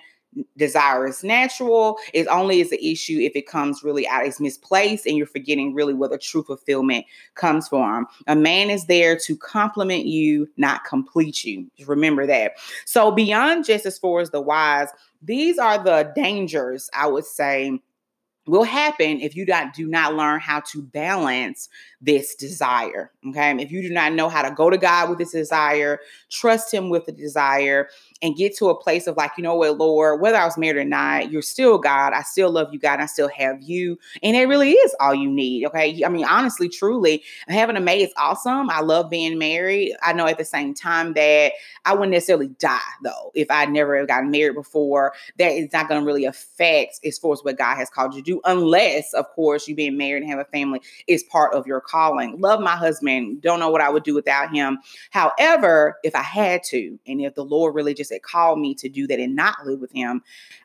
desire 0.58 1.08
is 1.08 1.24
natural. 1.24 1.98
It 2.14 2.28
only 2.28 2.62
is 2.62 2.72
an 2.72 2.80
issue 2.82 3.20
if 3.20 3.36
it 3.36 3.48
comes 3.48 3.84
really 3.84 4.08
out 4.08 4.26
as 4.26 4.40
misplaced 4.40 5.06
and 5.06 5.18
you're 5.18 5.26
forgetting 5.26 5.74
really 5.74 5.94
where 5.94 6.10
the 6.10 6.18
true 6.18 6.44
fulfillment 6.44 7.06
comes 7.36 7.68
from. 7.68 8.08
A 8.28 8.36
man 8.36 8.70
is 8.70 8.86
there 8.86 9.18
to 9.20 9.38
complement 9.38 10.06
you, 10.06 10.50
not 10.58 10.84
complete 10.84 11.44
you. 11.44 11.70
Just 11.78 11.90
remember 11.90 12.26
that. 12.28 12.54
So 12.86 13.12
beyond 13.12 13.66
just 13.66 13.86
as 13.86 13.98
far 13.98 14.22
as 14.22 14.32
the 14.32 14.42
wise, 14.42 14.90
these 15.22 15.58
are 15.58 15.84
the 15.84 16.12
dangers, 16.16 16.90
I 16.94 17.08
would 17.08 17.26
say, 17.26 17.80
will 18.48 18.64
happen 18.64 19.20
if 19.22 19.36
you 19.36 19.46
do 19.46 19.88
not 19.88 20.14
learn 20.14 20.40
how 20.40 20.60
to 20.60 20.82
balance 20.84 21.68
this 22.00 22.36
desire. 22.36 23.12
Okay. 23.30 23.56
If 23.60 23.72
you 23.72 23.82
do 23.82 23.90
not 23.90 24.14
know 24.14 24.30
how 24.30 24.48
to 24.48 24.54
go 24.54 24.70
to 24.70 24.78
God 24.78 25.10
with 25.10 25.18
this 25.18 25.32
desire, 25.32 26.00
trust 26.30 26.74
Him 26.74 26.90
with 26.90 27.06
the 27.06 27.12
desire, 27.12 27.90
and 28.26 28.36
get 28.36 28.58
to 28.58 28.70
a 28.70 28.76
place 28.76 29.06
of 29.06 29.16
like, 29.16 29.32
you 29.38 29.44
know 29.44 29.54
what, 29.56 29.78
Lord, 29.78 30.20
whether 30.20 30.38
I 30.38 30.46
was 30.46 30.58
married 30.58 30.78
or 30.78 30.84
not, 30.84 31.32
you're 31.32 31.44
still 31.44 31.78
God. 31.78 32.12
I 32.14 32.24
still 32.24 32.50
love 32.50 32.74
you, 32.74 32.80
God. 32.80 33.00
I 33.00 33.06
still 33.06 33.30
have 33.30 33.62
you. 33.62 34.00
And 34.24 34.36
it 34.36 34.48
really 34.48 34.72
is 34.72 34.96
all 35.00 35.14
you 35.14 35.30
need. 35.30 35.68
Okay. 35.68 36.04
I 36.04 36.10
mean, 36.10 36.26
honestly, 36.26 36.68
truly, 36.68 37.24
having 37.48 37.78
a 37.78 37.80
mate 37.80 38.02
is 38.02 38.14
awesome. 38.18 38.70
I 38.72 38.82
love 38.82 39.12
being 39.12 39.38
married. 39.38 39.94
I 40.02 40.14
know 40.14 40.26
at 40.26 40.40
the 40.40 40.46
same 40.46 40.74
time 40.74 41.14
that 41.14 41.54
I 41.86 41.94
wouldn't 41.94 42.12
necessarily 42.12 42.48
die 42.48 42.80
though 43.04 43.32
if 43.36 43.52
I 43.52 43.66
never 43.66 44.04
gotten 44.08 44.32
married 44.32 44.56
before. 44.56 45.14
That 45.38 45.52
is 45.52 45.72
not 45.72 45.88
going 45.88 46.02
to 46.02 46.06
really 46.06 46.26
affect 46.26 47.00
as 47.06 47.20
far 47.20 47.34
as 47.34 47.44
what 47.44 47.60
God 47.60 47.76
has 47.76 47.90
called 47.92 48.16
you 48.16 48.24
to 48.24 48.32
do, 48.32 48.42
unless, 48.46 49.14
of 49.14 49.30
course, 49.30 49.68
you 49.68 49.76
being 49.76 49.98
married 49.98 50.24
and 50.24 50.32
have 50.32 50.40
a 50.40 50.46
family 50.46 50.82
is 51.08 51.24
part 51.24 51.54
of 51.54 51.68
your 51.68 51.82
calling. 51.82 52.42
Love 52.42 52.60
my 52.60 52.76
husband. 52.76 53.42
Don't 53.42 53.60
know 53.60 53.70
what 53.70 53.82
I 53.82 53.90
would 53.90 54.04
do 54.04 54.16
without 54.16 54.52
him. 54.52 54.80
However, 55.12 56.00
if 56.04 56.16
I 56.16 56.24
had 56.24 56.64
to, 56.70 56.98
and 57.06 57.22
if 57.22 57.36
the 57.36 57.46
Lord 57.46 57.76
really 57.76 57.94
just 57.94 58.12
had 58.16 58.24
called 58.24 58.60
me 58.60 58.74
to 58.76 58.90
do 58.90 59.08
that 59.08 59.20
and 59.20 59.36
not 59.36 59.66
live 59.66 59.80
with 59.80 59.92
him, 59.92 60.24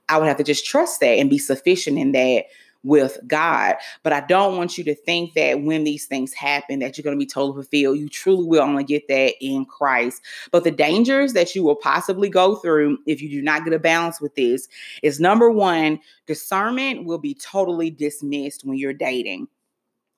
I 0.08 0.18
would 0.18 0.28
have 0.28 0.38
to 0.38 0.44
just 0.44 0.66
trust 0.66 1.00
that 1.00 1.18
and 1.18 1.28
be 1.28 1.38
sufficient 1.38 1.98
in 1.98 2.12
that 2.12 2.46
with 2.82 3.18
God. 3.26 3.76
But 4.02 4.12
I 4.12 4.20
don't 4.20 4.56
want 4.56 4.78
you 4.78 4.84
to 4.84 4.94
think 4.94 5.34
that 5.34 5.62
when 5.62 5.84
these 5.84 6.06
things 6.06 6.32
happen 6.32 6.78
that 6.78 6.96
you're 6.96 7.02
going 7.02 7.16
to 7.16 7.22
be 7.22 7.30
totally 7.30 7.62
fulfilled. 7.62 7.98
You 7.98 8.08
truly 8.08 8.46
will 8.46 8.62
only 8.62 8.84
get 8.84 9.08
that 9.08 9.34
in 9.40 9.64
Christ. 9.64 10.22
But 10.50 10.64
the 10.64 10.70
dangers 10.70 11.32
that 11.34 11.54
you 11.54 11.62
will 11.62 11.76
possibly 11.76 12.28
go 12.28 12.56
through 12.56 12.98
if 13.06 13.20
you 13.20 13.28
do 13.28 13.42
not 13.42 13.64
get 13.64 13.74
a 13.74 13.78
balance 13.78 14.20
with 14.20 14.34
this 14.34 14.68
is 15.02 15.20
number 15.20 15.50
1, 15.50 16.00
discernment 16.26 17.04
will 17.04 17.18
be 17.18 17.34
totally 17.34 17.90
dismissed 17.90 18.64
when 18.64 18.78
you're 18.78 18.92
dating. 18.92 19.48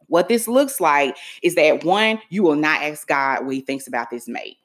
What 0.06 0.28
this 0.28 0.46
looks 0.46 0.80
like 0.80 1.16
is 1.42 1.54
that 1.54 1.84
one, 1.84 2.20
you 2.28 2.42
will 2.42 2.56
not 2.56 2.82
ask 2.82 3.06
God 3.06 3.46
what 3.46 3.54
he 3.54 3.60
thinks 3.60 3.86
about 3.86 4.10
this 4.10 4.28
mate. 4.28 4.58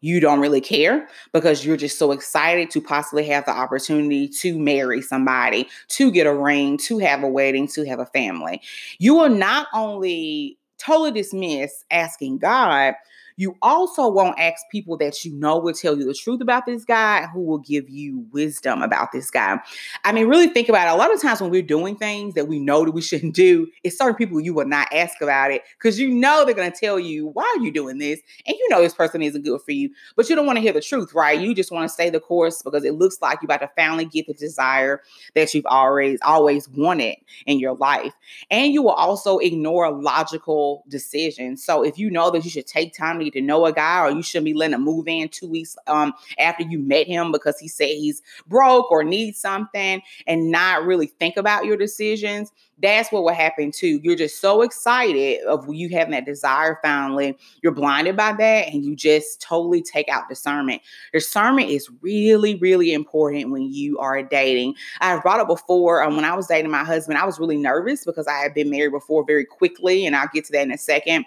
You 0.00 0.20
don't 0.20 0.40
really 0.40 0.60
care 0.60 1.08
because 1.32 1.64
you're 1.64 1.76
just 1.76 1.98
so 1.98 2.12
excited 2.12 2.70
to 2.70 2.80
possibly 2.80 3.24
have 3.26 3.44
the 3.44 3.52
opportunity 3.52 4.28
to 4.28 4.58
marry 4.58 5.02
somebody, 5.02 5.68
to 5.88 6.10
get 6.10 6.26
a 6.26 6.34
ring, 6.34 6.78
to 6.78 6.98
have 6.98 7.22
a 7.22 7.28
wedding, 7.28 7.68
to 7.68 7.84
have 7.86 7.98
a 7.98 8.06
family. 8.06 8.62
You 8.98 9.14
will 9.14 9.28
not 9.28 9.66
only 9.74 10.58
totally 10.78 11.12
dismiss 11.12 11.84
asking 11.90 12.38
God, 12.38 12.94
you 13.36 13.56
also 13.62 14.08
won't 14.08 14.38
ask 14.38 14.64
people 14.70 14.96
that 14.98 15.24
you 15.24 15.32
know 15.32 15.58
will 15.58 15.72
tell 15.72 15.96
you 15.96 16.04
the 16.04 16.14
truth 16.14 16.40
about 16.40 16.66
this 16.66 16.84
guy, 16.84 17.26
who 17.32 17.42
will 17.42 17.58
give 17.58 17.88
you 17.88 18.26
wisdom 18.32 18.82
about 18.82 19.12
this 19.12 19.30
guy. 19.30 19.58
I 20.04 20.12
mean, 20.12 20.26
really 20.28 20.48
think 20.48 20.68
about 20.68 20.88
it. 20.88 20.92
A 20.92 20.96
lot 20.96 21.12
of 21.12 21.20
times 21.20 21.40
when 21.40 21.50
we're 21.50 21.62
doing 21.62 21.96
things 21.96 22.34
that 22.34 22.48
we 22.48 22.58
know 22.58 22.84
that 22.84 22.92
we 22.92 23.00
shouldn't 23.10 23.34
do, 23.34 23.68
it's 23.84 23.96
certain 23.96 24.14
people 24.16 24.40
you 24.40 24.54
will 24.54 24.66
not 24.66 24.92
ask 24.92 25.20
about 25.20 25.50
it 25.50 25.62
because 25.78 25.98
you 25.98 26.08
know 26.08 26.44
they're 26.44 26.54
going 26.54 26.70
to 26.70 26.78
tell 26.78 26.98
you, 26.98 27.26
why 27.26 27.54
are 27.56 27.62
you 27.62 27.72
doing 27.72 27.98
this? 27.98 28.20
And 28.46 28.56
you 28.56 28.68
know 28.68 28.80
this 28.80 28.94
person 28.94 29.22
isn't 29.22 29.42
good 29.42 29.60
for 29.62 29.72
you, 29.72 29.90
but 30.16 30.28
you 30.28 30.36
don't 30.36 30.46
want 30.46 30.56
to 30.56 30.62
hear 30.62 30.72
the 30.72 30.80
truth, 30.80 31.14
right? 31.14 31.40
You 31.40 31.54
just 31.54 31.72
want 31.72 31.88
to 31.88 31.92
stay 31.92 32.10
the 32.10 32.20
course 32.20 32.62
because 32.62 32.84
it 32.84 32.94
looks 32.94 33.18
like 33.22 33.38
you're 33.40 33.46
about 33.46 33.60
to 33.64 33.70
finally 33.76 34.04
get 34.04 34.26
the 34.26 34.34
desire 34.34 35.02
that 35.34 35.52
you've 35.54 35.66
always 35.66 36.18
always 36.22 36.68
wanted 36.68 37.16
in 37.46 37.58
your 37.58 37.74
life. 37.74 38.12
And 38.50 38.72
you 38.72 38.82
will 38.82 38.90
also 38.90 39.38
ignore 39.38 39.90
logical 39.90 40.84
decisions. 40.88 41.64
So 41.64 41.82
if 41.82 41.98
you 41.98 42.10
know 42.10 42.30
that 42.30 42.44
you 42.44 42.50
should 42.50 42.66
take 42.66 42.94
time 42.94 43.18
to 43.18 43.29
to 43.32 43.40
know 43.40 43.66
a 43.66 43.72
guy 43.72 44.00
or 44.04 44.10
you 44.10 44.22
shouldn't 44.22 44.44
be 44.46 44.54
letting 44.54 44.74
him 44.74 44.84
move 44.84 45.08
in 45.08 45.28
two 45.28 45.48
weeks 45.48 45.76
um, 45.86 46.12
after 46.38 46.62
you 46.64 46.78
met 46.78 47.06
him 47.06 47.32
because 47.32 47.58
he 47.58 47.68
said 47.68 47.88
he's 47.88 48.22
broke 48.46 48.90
or 48.90 49.04
needs 49.04 49.38
something 49.38 50.02
and 50.26 50.50
not 50.50 50.84
really 50.84 51.06
think 51.06 51.36
about 51.36 51.64
your 51.64 51.76
decisions 51.76 52.52
that's 52.82 53.12
what 53.12 53.22
will 53.22 53.34
happen 53.34 53.70
too. 53.70 54.00
You're 54.02 54.16
just 54.16 54.40
so 54.40 54.62
excited 54.62 55.42
of 55.44 55.66
you 55.72 55.88
having 55.88 56.12
that 56.12 56.24
desire 56.24 56.78
finally. 56.82 57.36
You're 57.62 57.72
blinded 57.72 58.16
by 58.16 58.32
that 58.32 58.68
and 58.68 58.84
you 58.84 58.96
just 58.96 59.40
totally 59.40 59.82
take 59.82 60.08
out 60.08 60.28
discernment. 60.28 60.82
Discernment 61.12 61.68
is 61.68 61.88
really, 62.00 62.54
really 62.56 62.92
important 62.92 63.50
when 63.50 63.72
you 63.72 63.98
are 63.98 64.22
dating. 64.22 64.74
I've 65.00 65.22
brought 65.22 65.40
up 65.40 65.48
before 65.48 66.02
um, 66.02 66.16
when 66.16 66.24
I 66.24 66.34
was 66.34 66.46
dating 66.46 66.70
my 66.70 66.84
husband, 66.84 67.18
I 67.18 67.26
was 67.26 67.38
really 67.38 67.56
nervous 67.56 68.04
because 68.04 68.26
I 68.26 68.38
had 68.38 68.54
been 68.54 68.70
married 68.70 68.92
before 68.92 69.24
very 69.24 69.44
quickly, 69.44 70.06
and 70.06 70.16
I'll 70.16 70.28
get 70.32 70.44
to 70.46 70.52
that 70.52 70.62
in 70.62 70.72
a 70.72 70.78
second. 70.78 71.26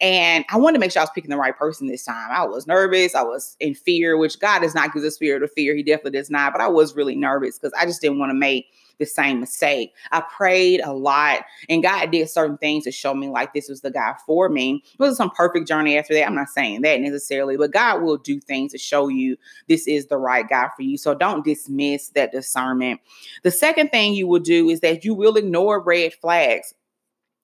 And 0.00 0.44
I 0.50 0.56
wanted 0.56 0.74
to 0.74 0.80
make 0.80 0.92
sure 0.92 1.00
I 1.00 1.04
was 1.04 1.10
picking 1.14 1.30
the 1.30 1.36
right 1.36 1.56
person 1.56 1.86
this 1.86 2.04
time. 2.04 2.30
I 2.30 2.44
was 2.44 2.66
nervous, 2.66 3.14
I 3.14 3.22
was 3.22 3.56
in 3.60 3.74
fear, 3.74 4.16
which 4.16 4.38
God 4.40 4.60
does 4.60 4.74
not 4.74 4.92
give 4.92 5.04
a 5.04 5.10
spirit 5.10 5.42
of 5.42 5.52
fear. 5.52 5.74
He 5.74 5.82
definitely 5.82 6.18
does 6.18 6.30
not, 6.30 6.52
but 6.52 6.60
I 6.60 6.68
was 6.68 6.96
really 6.96 7.14
nervous 7.14 7.58
because 7.58 7.72
I 7.78 7.86
just 7.86 8.00
didn't 8.00 8.18
want 8.18 8.30
to 8.30 8.34
make 8.34 8.66
the 8.98 9.06
same 9.06 9.40
mistake. 9.40 9.94
I 10.10 10.20
prayed 10.20 10.80
a 10.80 10.92
lot 10.92 11.44
and 11.68 11.82
God 11.82 12.10
did 12.10 12.28
certain 12.30 12.58
things 12.58 12.84
to 12.84 12.92
show 12.92 13.14
me 13.14 13.28
like 13.28 13.52
this 13.52 13.68
was 13.68 13.80
the 13.80 13.90
guy 13.90 14.14
for 14.26 14.48
me. 14.48 14.82
It 14.92 15.02
was 15.02 15.16
some 15.16 15.30
perfect 15.30 15.68
journey 15.68 15.98
after 15.98 16.14
that. 16.14 16.26
I'm 16.26 16.34
not 16.34 16.48
saying 16.48 16.82
that 16.82 17.00
necessarily, 17.00 17.56
but 17.56 17.72
God 17.72 18.02
will 18.02 18.18
do 18.18 18.40
things 18.40 18.72
to 18.72 18.78
show 18.78 19.08
you 19.08 19.36
this 19.68 19.86
is 19.86 20.06
the 20.06 20.18
right 20.18 20.48
guy 20.48 20.68
for 20.76 20.82
you. 20.82 20.96
So 20.96 21.14
don't 21.14 21.44
dismiss 21.44 22.08
that 22.10 22.32
discernment. 22.32 23.00
The 23.42 23.50
second 23.50 23.90
thing 23.90 24.14
you 24.14 24.26
will 24.26 24.40
do 24.40 24.70
is 24.70 24.80
that 24.80 25.04
you 25.04 25.14
will 25.14 25.36
ignore 25.36 25.80
red 25.80 26.14
flags 26.14 26.74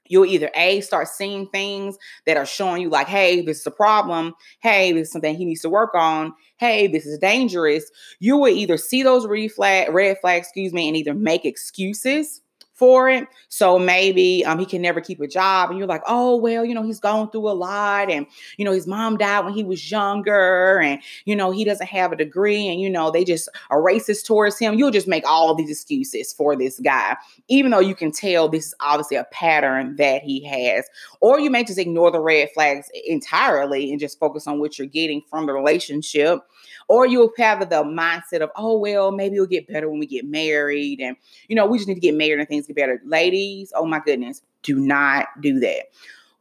you'll 0.09 0.25
either 0.25 0.51
a 0.55 0.81
start 0.81 1.09
seeing 1.09 1.47
things 1.49 1.97
that 2.27 2.37
are 2.37 2.47
showing 2.47 2.83
you 2.83 2.89
like 2.89 3.09
hey 3.09 3.41
this 3.41 3.61
is 3.61 3.67
a 3.67 3.71
problem. 3.71 4.35
Hey 4.61 4.93
this 4.93 5.09
is 5.09 5.13
something 5.13 5.35
he 5.35 5.45
needs 5.45 5.63
to 5.63 5.71
work 5.71 5.95
on. 5.95 6.35
Hey, 6.59 6.89
this 6.89 7.07
is 7.07 7.19
dangerous, 7.19 7.89
you 8.19 8.37
will 8.37 8.49
either 8.49 8.77
see 8.77 9.05
those 9.05 9.27
red 9.27 9.53
flag, 9.53 9.93
red 9.93 10.19
flags, 10.21 10.49
excuse 10.49 10.73
me, 10.73 10.89
and 10.89 10.97
either 10.97 11.15
make 11.15 11.45
excuses 11.45 12.43
for 12.79 13.11
it. 13.11 13.27
So 13.49 13.79
maybe 13.79 14.45
um, 14.45 14.59
he 14.59 14.67
can 14.67 14.81
never 14.81 15.01
keep 15.01 15.21
a 15.21 15.27
job, 15.27 15.71
and 15.71 15.79
you're 15.79 15.89
like, 15.89 16.03
oh 16.07 16.37
well, 16.37 16.65
you 16.65 16.75
know, 16.75 16.83
he's 16.83 17.01
gone 17.01 17.31
through 17.31 17.49
a 17.49 17.53
lot, 17.53 18.11
and 18.11 18.27
you 18.57 18.65
know, 18.65 18.73
his 18.73 18.87
mom 18.87 19.17
died 19.17 19.45
when 19.45 19.55
he 19.55 19.65
was 19.65 19.91
younger, 19.91 20.81
and 20.81 21.01
you 21.25 21.35
know, 21.35 21.51
he 21.51 21.65
doesn't 21.65 21.89
have 21.89 22.13
a 22.13 22.17
degree, 22.17 22.69
and 22.69 22.81
you 22.81 22.89
know, 22.89 23.11
they 23.11 23.25
just 23.25 23.49
are 23.71 23.83
racist 23.83 24.27
towards 24.27 24.59
him. 24.59 24.75
You'll 24.75 24.91
just 24.91 25.09
make 25.09 25.27
all 25.27 25.55
these 25.55 25.71
excuses 25.71 26.33
for 26.33 26.57
this 26.57 26.79
guy, 26.79 27.17
even 27.49 27.71
though 27.71 27.81
you 27.81 27.95
can 27.95 28.13
tell 28.13 28.49
this 28.49 28.67
is 28.67 28.75
obviously 28.81 29.17
a 29.17 29.25
pattern 29.33 29.97
that 29.97 30.23
he 30.23 30.45
has. 30.45 30.87
Or 31.21 31.41
you 31.41 31.51
may 31.51 31.65
just 31.65 31.79
ignore 31.79 32.11
the 32.11 32.21
red 32.21 32.51
flags 32.55 32.89
entirely 33.07 33.91
and 33.91 34.01
just 34.01 34.19
focus 34.19 34.47
on 34.47 34.61
what 34.61 34.79
you're 34.79 34.87
getting 34.87 35.23
from 35.29 35.47
the 35.47 35.53
relationship. 35.53 36.41
Or 36.89 37.07
you'll 37.07 37.33
have 37.37 37.61
the 37.69 37.85
mindset 37.85 38.41
of, 38.41 38.51
oh 38.57 38.79
well, 38.79 39.13
maybe 39.13 39.37
it'll 39.37 39.47
get 39.47 39.69
better 39.69 39.89
when 39.89 40.01
we 40.01 40.07
get 40.07 40.25
married, 40.25 41.01
and 41.01 41.17
you 41.49 41.55
know, 41.55 41.67
we 41.67 41.79
just 41.79 41.89
need 41.89 41.95
to 41.95 42.01
get 42.01 42.15
married 42.15 42.39
and 42.39 42.49
things 42.49 42.67
get 42.67 42.77
better. 42.77 43.01
Ladies, 43.05 43.73
oh 43.77 43.87
my 43.87 44.01
goodness, 44.01 44.43
do 44.63 44.77
not 44.77 45.27
do 45.41 45.61
that. 45.61 45.87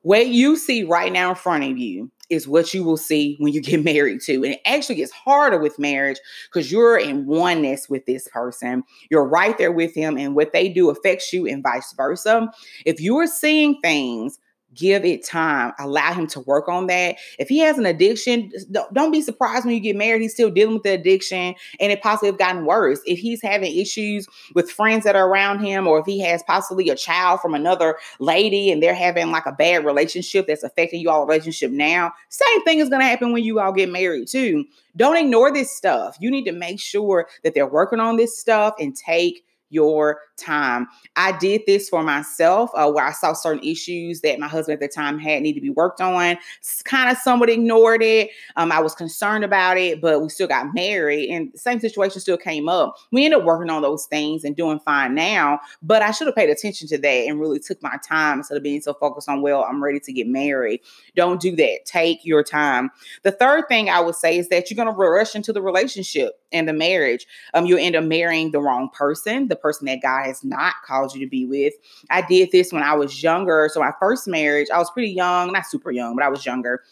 What 0.01 0.27
you 0.27 0.55
see 0.55 0.83
right 0.83 1.11
now 1.11 1.31
in 1.31 1.35
front 1.35 1.65
of 1.65 1.77
you 1.77 2.09
is 2.29 2.47
what 2.47 2.73
you 2.73 2.83
will 2.83 2.97
see 2.97 3.35
when 3.39 3.53
you 3.53 3.61
get 3.61 3.83
married 3.83 4.21
to. 4.21 4.35
And 4.35 4.53
it 4.53 4.61
actually 4.65 4.95
gets 4.95 5.11
harder 5.11 5.57
with 5.57 5.79
marriage 5.79 6.17
because 6.51 6.71
you're 6.71 6.97
in 6.97 7.25
oneness 7.25 7.89
with 7.89 8.05
this 8.05 8.27
person. 8.27 8.83
You're 9.09 9.27
right 9.27 9.57
there 9.57 9.71
with 9.71 9.93
him, 9.93 10.17
and 10.17 10.35
what 10.35 10.53
they 10.53 10.69
do 10.69 10.89
affects 10.89 11.31
you, 11.33 11.47
and 11.47 11.63
vice 11.63 11.93
versa. 11.93 12.51
If 12.85 13.01
you 13.01 13.17
are 13.17 13.27
seeing 13.27 13.79
things 13.81 14.39
give 14.77 15.03
it 15.03 15.25
time 15.25 15.73
allow 15.79 16.13
him 16.13 16.27
to 16.27 16.39
work 16.41 16.69
on 16.69 16.87
that. 16.87 17.17
If 17.39 17.49
he 17.49 17.59
has 17.59 17.77
an 17.77 17.85
addiction 17.85 18.51
don't 18.93 19.11
be 19.11 19.21
surprised 19.21 19.65
when 19.65 19.73
you 19.73 19.79
get 19.81 19.95
married 19.95 20.21
he's 20.21 20.33
still 20.33 20.49
dealing 20.49 20.75
with 20.75 20.83
the 20.83 20.91
addiction 20.91 21.55
and 21.79 21.91
it 21.91 22.01
possibly 22.01 22.29
have 22.29 22.37
gotten 22.37 22.65
worse. 22.65 22.99
If 23.05 23.19
he's 23.19 23.41
having 23.41 23.75
issues 23.75 24.27
with 24.53 24.71
friends 24.71 25.03
that 25.03 25.15
are 25.15 25.27
around 25.27 25.59
him 25.59 25.87
or 25.87 25.99
if 25.99 26.05
he 26.05 26.19
has 26.21 26.43
possibly 26.43 26.89
a 26.89 26.95
child 26.95 27.41
from 27.41 27.53
another 27.53 27.97
lady 28.19 28.71
and 28.71 28.81
they're 28.81 28.93
having 28.93 29.31
like 29.31 29.45
a 29.45 29.51
bad 29.51 29.85
relationship 29.85 30.47
that's 30.47 30.63
affecting 30.63 31.01
you 31.01 31.09
all 31.09 31.25
relationship 31.25 31.71
now 31.71 32.13
same 32.29 32.63
thing 32.63 32.79
is 32.79 32.89
going 32.89 33.01
to 33.01 33.07
happen 33.07 33.33
when 33.33 33.43
you 33.43 33.59
all 33.59 33.71
get 33.71 33.89
married 33.89 34.27
too. 34.27 34.65
Don't 34.95 35.17
ignore 35.17 35.51
this 35.51 35.71
stuff. 35.71 36.17
You 36.19 36.31
need 36.31 36.45
to 36.45 36.51
make 36.51 36.79
sure 36.79 37.27
that 37.43 37.53
they're 37.53 37.67
working 37.67 37.99
on 37.99 38.17
this 38.17 38.37
stuff 38.37 38.75
and 38.79 38.95
take 38.95 39.45
your 39.69 40.19
time. 40.37 40.87
I 41.15 41.37
did 41.37 41.61
this 41.65 41.89
for 41.89 42.03
myself 42.03 42.69
uh, 42.75 42.89
where 42.89 43.05
I 43.05 43.11
saw 43.11 43.33
certain 43.33 43.63
issues 43.63 44.21
that 44.21 44.39
my 44.39 44.47
husband 44.47 44.75
at 44.75 44.79
the 44.79 44.93
time 44.93 45.19
had 45.19 45.41
need 45.41 45.53
to 45.53 45.61
be 45.61 45.69
worked 45.69 45.99
on. 45.99 46.37
Kind 46.85 47.09
of 47.09 47.17
somewhat 47.17 47.49
ignored 47.49 48.03
it. 48.03 48.29
Um, 48.55 48.71
I 48.71 48.79
was 48.79 48.95
concerned 48.95 49.43
about 49.43 49.77
it, 49.77 49.99
but 50.01 50.21
we 50.21 50.29
still 50.29 50.47
got 50.47 50.73
married 50.73 51.29
and 51.29 51.51
same 51.55 51.79
situation 51.79 52.21
still 52.21 52.37
came 52.37 52.69
up. 52.69 52.95
We 53.11 53.25
ended 53.25 53.39
up 53.39 53.45
working 53.45 53.69
on 53.69 53.81
those 53.81 54.05
things 54.05 54.43
and 54.43 54.55
doing 54.55 54.79
fine 54.79 55.15
now, 55.15 55.59
but 55.81 56.01
I 56.01 56.11
should 56.11 56.27
have 56.27 56.35
paid 56.35 56.49
attention 56.49 56.87
to 56.89 56.97
that 56.97 57.07
and 57.07 57.39
really 57.39 57.59
took 57.59 57.81
my 57.81 57.97
time 58.07 58.39
instead 58.39 58.57
of 58.57 58.63
being 58.63 58.81
so 58.81 58.93
focused 58.93 59.27
on, 59.27 59.41
well, 59.41 59.63
I'm 59.63 59.83
ready 59.83 59.99
to 59.99 60.13
get 60.13 60.27
married. 60.27 60.81
Don't 61.15 61.41
do 61.41 61.55
that. 61.55 61.79
Take 61.85 62.23
your 62.23 62.43
time. 62.43 62.89
The 63.23 63.31
third 63.31 63.67
thing 63.67 63.89
I 63.89 63.99
would 63.99 64.15
say 64.15 64.37
is 64.37 64.49
that 64.49 64.69
you're 64.69 64.75
going 64.75 64.93
to 64.93 64.93
rush 64.93 65.35
into 65.35 65.51
the 65.51 65.61
relationship 65.61 66.39
and 66.51 66.67
the 66.67 66.73
marriage. 66.73 67.25
Um, 67.53 67.65
you'll 67.65 67.79
end 67.79 67.95
up 67.95 68.03
marrying 68.03 68.51
the 68.51 68.61
wrong 68.61 68.89
person, 68.93 69.47
the 69.47 69.55
person 69.55 69.85
that 69.87 70.01
God 70.01 70.25
has 70.25 70.43
not 70.43 70.75
called 70.85 71.13
you 71.13 71.19
to 71.25 71.29
be 71.29 71.45
with. 71.45 71.73
I 72.09 72.21
did 72.21 72.51
this 72.51 72.71
when 72.71 72.83
I 72.83 72.93
was 72.93 73.21
younger. 73.21 73.69
So 73.71 73.79
my 73.79 73.93
first 73.99 74.27
marriage, 74.27 74.67
I 74.73 74.77
was 74.77 74.91
pretty 74.91 75.11
young, 75.11 75.51
not 75.51 75.65
super 75.65 75.91
young, 75.91 76.15
but 76.15 76.23
I 76.23 76.29
was 76.29 76.45
younger. 76.45 76.83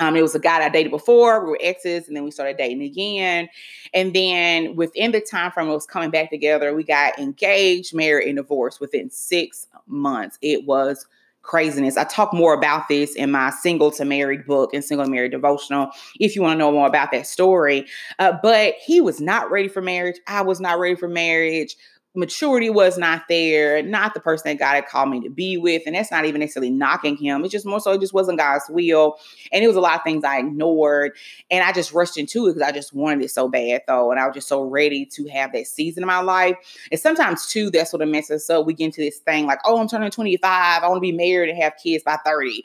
Um, 0.00 0.14
it 0.14 0.22
was 0.22 0.34
a 0.34 0.38
guy 0.38 0.64
I 0.64 0.68
dated 0.68 0.92
before. 0.92 1.44
We 1.44 1.50
were 1.50 1.58
exes, 1.60 2.06
and 2.06 2.16
then 2.16 2.22
we 2.22 2.30
started 2.30 2.56
dating 2.56 2.82
again. 2.82 3.48
And 3.94 4.14
then 4.14 4.76
within 4.76 5.10
the 5.10 5.20
time 5.20 5.50
frame, 5.50 5.68
it 5.68 5.72
was 5.72 5.86
coming 5.86 6.10
back 6.10 6.30
together. 6.30 6.74
We 6.74 6.84
got 6.84 7.18
engaged, 7.18 7.94
married, 7.94 8.28
and 8.28 8.36
divorced 8.36 8.80
within 8.80 9.10
six 9.10 9.66
months. 9.88 10.38
It 10.40 10.64
was 10.66 11.06
craziness. 11.48 11.96
I 11.96 12.04
talk 12.04 12.32
more 12.32 12.54
about 12.54 12.88
this 12.88 13.14
in 13.14 13.32
my 13.32 13.50
single 13.50 13.90
to 13.92 14.04
married 14.04 14.46
book 14.46 14.72
and 14.74 14.84
single 14.84 15.06
to 15.06 15.10
married 15.10 15.32
devotional 15.32 15.90
if 16.20 16.36
you 16.36 16.42
want 16.42 16.54
to 16.54 16.58
know 16.58 16.70
more 16.70 16.86
about 16.86 17.10
that 17.10 17.26
story. 17.26 17.86
Uh, 18.18 18.34
but 18.42 18.74
he 18.84 19.00
was 19.00 19.20
not 19.20 19.50
ready 19.50 19.66
for 19.66 19.80
marriage. 19.80 20.20
I 20.26 20.42
was 20.42 20.60
not 20.60 20.78
ready 20.78 20.94
for 20.94 21.08
marriage 21.08 21.76
maturity 22.14 22.70
was 22.70 22.98
not 22.98 23.22
there, 23.28 23.82
not 23.82 24.14
the 24.14 24.20
person 24.20 24.48
that 24.48 24.58
God 24.58 24.74
had 24.74 24.86
called 24.86 25.10
me 25.10 25.20
to 25.20 25.30
be 25.30 25.56
with. 25.56 25.82
And 25.86 25.94
that's 25.94 26.10
not 26.10 26.24
even 26.24 26.40
necessarily 26.40 26.70
knocking 26.70 27.16
him. 27.16 27.44
It's 27.44 27.52
just 27.52 27.66
more 27.66 27.80
so 27.80 27.92
it 27.92 28.00
just 28.00 28.12
wasn't 28.12 28.38
God's 28.38 28.64
will. 28.68 29.18
And 29.52 29.62
it 29.62 29.66
was 29.66 29.76
a 29.76 29.80
lot 29.80 29.96
of 29.96 30.02
things 30.04 30.24
I 30.24 30.38
ignored. 30.38 31.12
And 31.50 31.62
I 31.62 31.72
just 31.72 31.92
rushed 31.92 32.18
into 32.18 32.46
it 32.46 32.54
because 32.54 32.68
I 32.68 32.72
just 32.72 32.92
wanted 32.92 33.24
it 33.24 33.30
so 33.30 33.48
bad 33.48 33.82
though. 33.86 34.10
And 34.10 34.18
I 34.18 34.26
was 34.26 34.34
just 34.34 34.48
so 34.48 34.62
ready 34.62 35.06
to 35.06 35.26
have 35.28 35.52
that 35.52 35.66
season 35.66 36.02
in 36.02 36.06
my 36.06 36.20
life. 36.20 36.56
And 36.90 37.00
sometimes 37.00 37.46
too, 37.46 37.70
that's 37.70 37.92
what 37.92 38.02
it 38.02 38.06
messes 38.06 38.42
us 38.42 38.50
up. 38.50 38.66
We 38.66 38.74
get 38.74 38.86
into 38.86 39.00
this 39.00 39.18
thing 39.18 39.46
like, 39.46 39.60
oh, 39.64 39.78
I'm 39.78 39.88
turning 39.88 40.10
25. 40.10 40.82
I 40.82 40.88
want 40.88 40.96
to 40.96 41.00
be 41.00 41.12
married 41.12 41.50
and 41.50 41.62
have 41.62 41.74
kids 41.82 42.02
by 42.04 42.16
30 42.24 42.64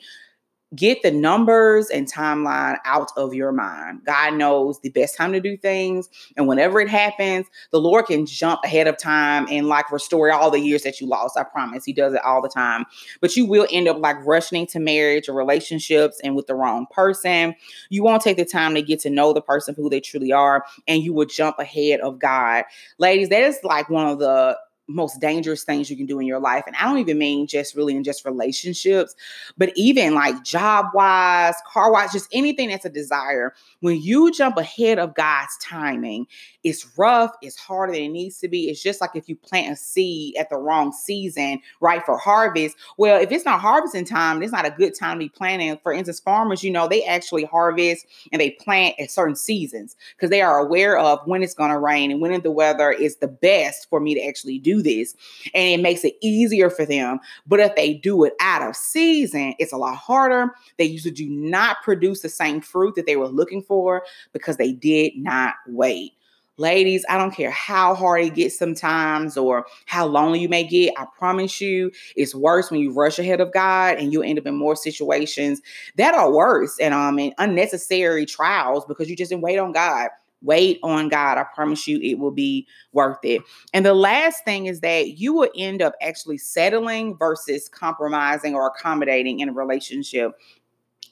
get 0.74 1.02
the 1.02 1.10
numbers 1.10 1.90
and 1.90 2.10
timeline 2.10 2.78
out 2.84 3.10
of 3.16 3.34
your 3.34 3.52
mind. 3.52 4.00
God 4.04 4.34
knows 4.34 4.80
the 4.80 4.90
best 4.90 5.16
time 5.16 5.32
to 5.32 5.40
do 5.40 5.56
things. 5.56 6.08
And 6.36 6.46
whenever 6.46 6.80
it 6.80 6.88
happens, 6.88 7.46
the 7.70 7.80
Lord 7.80 8.06
can 8.06 8.26
jump 8.26 8.60
ahead 8.64 8.86
of 8.86 8.96
time 8.96 9.46
and 9.50 9.68
like 9.68 9.90
restore 9.90 10.32
all 10.32 10.50
the 10.50 10.60
years 10.60 10.82
that 10.82 11.00
you 11.00 11.06
lost. 11.06 11.38
I 11.38 11.44
promise. 11.44 11.84
He 11.84 11.92
does 11.92 12.14
it 12.14 12.24
all 12.24 12.42
the 12.42 12.48
time. 12.48 12.84
But 13.20 13.36
you 13.36 13.46
will 13.46 13.66
end 13.70 13.88
up 13.88 13.98
like 13.98 14.16
rushing 14.24 14.60
into 14.60 14.80
marriage 14.80 15.28
or 15.28 15.34
relationships 15.34 16.20
and 16.24 16.34
with 16.34 16.46
the 16.46 16.54
wrong 16.54 16.86
person. 16.90 17.54
You 17.90 18.02
won't 18.02 18.22
take 18.22 18.36
the 18.36 18.44
time 18.44 18.74
to 18.74 18.82
get 18.82 19.00
to 19.00 19.10
know 19.10 19.32
the 19.32 19.42
person 19.42 19.74
who 19.74 19.90
they 19.90 20.00
truly 20.00 20.32
are. 20.32 20.64
And 20.86 21.02
you 21.02 21.12
will 21.12 21.26
jump 21.26 21.58
ahead 21.58 22.00
of 22.00 22.18
God. 22.18 22.64
Ladies, 22.98 23.28
that 23.28 23.42
is 23.42 23.58
like 23.62 23.90
one 23.90 24.06
of 24.06 24.18
the 24.18 24.58
most 24.86 25.20
dangerous 25.20 25.64
things 25.64 25.88
you 25.88 25.96
can 25.96 26.06
do 26.06 26.20
in 26.20 26.26
your 26.26 26.38
life. 26.38 26.64
And 26.66 26.76
I 26.76 26.84
don't 26.84 26.98
even 26.98 27.18
mean 27.18 27.46
just 27.46 27.74
really 27.74 27.96
in 27.96 28.04
just 28.04 28.24
relationships, 28.24 29.14
but 29.56 29.72
even 29.76 30.14
like 30.14 30.44
job 30.44 30.86
wise, 30.94 31.54
car 31.66 31.90
wise, 31.90 32.12
just 32.12 32.28
anything 32.32 32.68
that's 32.68 32.84
a 32.84 32.90
desire. 32.90 33.54
When 33.80 34.00
you 34.00 34.30
jump 34.30 34.56
ahead 34.58 34.98
of 34.98 35.14
God's 35.14 35.56
timing, 35.62 36.26
it's 36.64 36.98
rough, 36.98 37.32
it's 37.42 37.56
harder 37.56 37.92
than 37.92 38.02
it 38.02 38.08
needs 38.08 38.38
to 38.38 38.48
be. 38.48 38.68
It's 38.68 38.82
just 38.82 39.00
like 39.00 39.10
if 39.14 39.28
you 39.28 39.36
plant 39.36 39.72
a 39.72 39.76
seed 39.76 40.36
at 40.36 40.50
the 40.50 40.56
wrong 40.56 40.92
season, 40.92 41.60
right, 41.80 42.04
for 42.04 42.18
harvest. 42.18 42.76
Well, 42.98 43.20
if 43.20 43.32
it's 43.32 43.44
not 43.44 43.60
harvesting 43.60 44.04
time, 44.04 44.42
it's 44.42 44.52
not 44.52 44.66
a 44.66 44.70
good 44.70 44.94
time 44.98 45.18
to 45.18 45.24
be 45.24 45.28
planting. 45.28 45.78
For 45.82 45.92
instance, 45.92 46.20
farmers, 46.20 46.62
you 46.62 46.70
know, 46.70 46.88
they 46.88 47.04
actually 47.04 47.44
harvest 47.44 48.06
and 48.32 48.40
they 48.40 48.50
plant 48.50 48.96
at 48.98 49.10
certain 49.10 49.36
seasons 49.36 49.96
because 50.16 50.30
they 50.30 50.42
are 50.42 50.58
aware 50.58 50.98
of 50.98 51.26
when 51.26 51.42
it's 51.42 51.54
going 51.54 51.70
to 51.70 51.78
rain 51.78 52.10
and 52.10 52.20
when 52.20 52.40
the 52.40 52.50
weather 52.50 52.90
is 52.90 53.16
the 53.16 53.28
best 53.28 53.88
for 53.88 54.00
me 54.00 54.14
to 54.14 54.26
actually 54.26 54.58
do 54.58 54.73
this. 54.82 55.14
And 55.54 55.80
it 55.80 55.82
makes 55.82 56.04
it 56.04 56.14
easier 56.22 56.70
for 56.70 56.84
them. 56.86 57.20
But 57.46 57.60
if 57.60 57.74
they 57.76 57.94
do 57.94 58.24
it 58.24 58.34
out 58.40 58.62
of 58.62 58.76
season, 58.76 59.54
it's 59.58 59.72
a 59.72 59.76
lot 59.76 59.96
harder. 59.96 60.54
They 60.78 60.84
usually 60.84 61.14
do 61.14 61.28
not 61.28 61.82
produce 61.82 62.22
the 62.22 62.28
same 62.28 62.60
fruit 62.60 62.94
that 62.96 63.06
they 63.06 63.16
were 63.16 63.28
looking 63.28 63.62
for 63.62 64.04
because 64.32 64.56
they 64.56 64.72
did 64.72 65.16
not 65.16 65.54
wait. 65.66 66.12
Ladies, 66.56 67.04
I 67.08 67.18
don't 67.18 67.34
care 67.34 67.50
how 67.50 67.96
hard 67.96 68.22
it 68.22 68.36
gets 68.36 68.56
sometimes 68.56 69.36
or 69.36 69.66
how 69.86 70.06
lonely 70.06 70.38
you 70.38 70.48
may 70.48 70.62
get. 70.62 70.94
I 70.96 71.04
promise 71.18 71.60
you, 71.60 71.90
it's 72.14 72.32
worse 72.32 72.70
when 72.70 72.78
you 72.78 72.92
rush 72.92 73.18
ahead 73.18 73.40
of 73.40 73.52
God 73.52 73.96
and 73.98 74.12
you 74.12 74.22
end 74.22 74.38
up 74.38 74.46
in 74.46 74.54
more 74.54 74.76
situations 74.76 75.60
that 75.96 76.14
are 76.14 76.30
worse 76.30 76.78
and 76.78 76.94
um 76.94 77.18
and 77.18 77.34
unnecessary 77.38 78.24
trials 78.24 78.84
because 78.84 79.10
you 79.10 79.16
just 79.16 79.30
didn't 79.30 79.42
wait 79.42 79.58
on 79.58 79.72
God. 79.72 80.10
Wait 80.44 80.78
on 80.82 81.08
God. 81.08 81.38
I 81.38 81.44
promise 81.54 81.88
you 81.88 81.98
it 82.00 82.18
will 82.18 82.30
be 82.30 82.66
worth 82.92 83.18
it. 83.24 83.42
And 83.72 83.84
the 83.84 83.94
last 83.94 84.44
thing 84.44 84.66
is 84.66 84.80
that 84.80 85.18
you 85.18 85.34
will 85.34 85.50
end 85.56 85.82
up 85.82 85.94
actually 86.00 86.38
settling 86.38 87.16
versus 87.16 87.68
compromising 87.68 88.54
or 88.54 88.66
accommodating 88.66 89.40
in 89.40 89.48
a 89.48 89.52
relationship. 89.52 90.32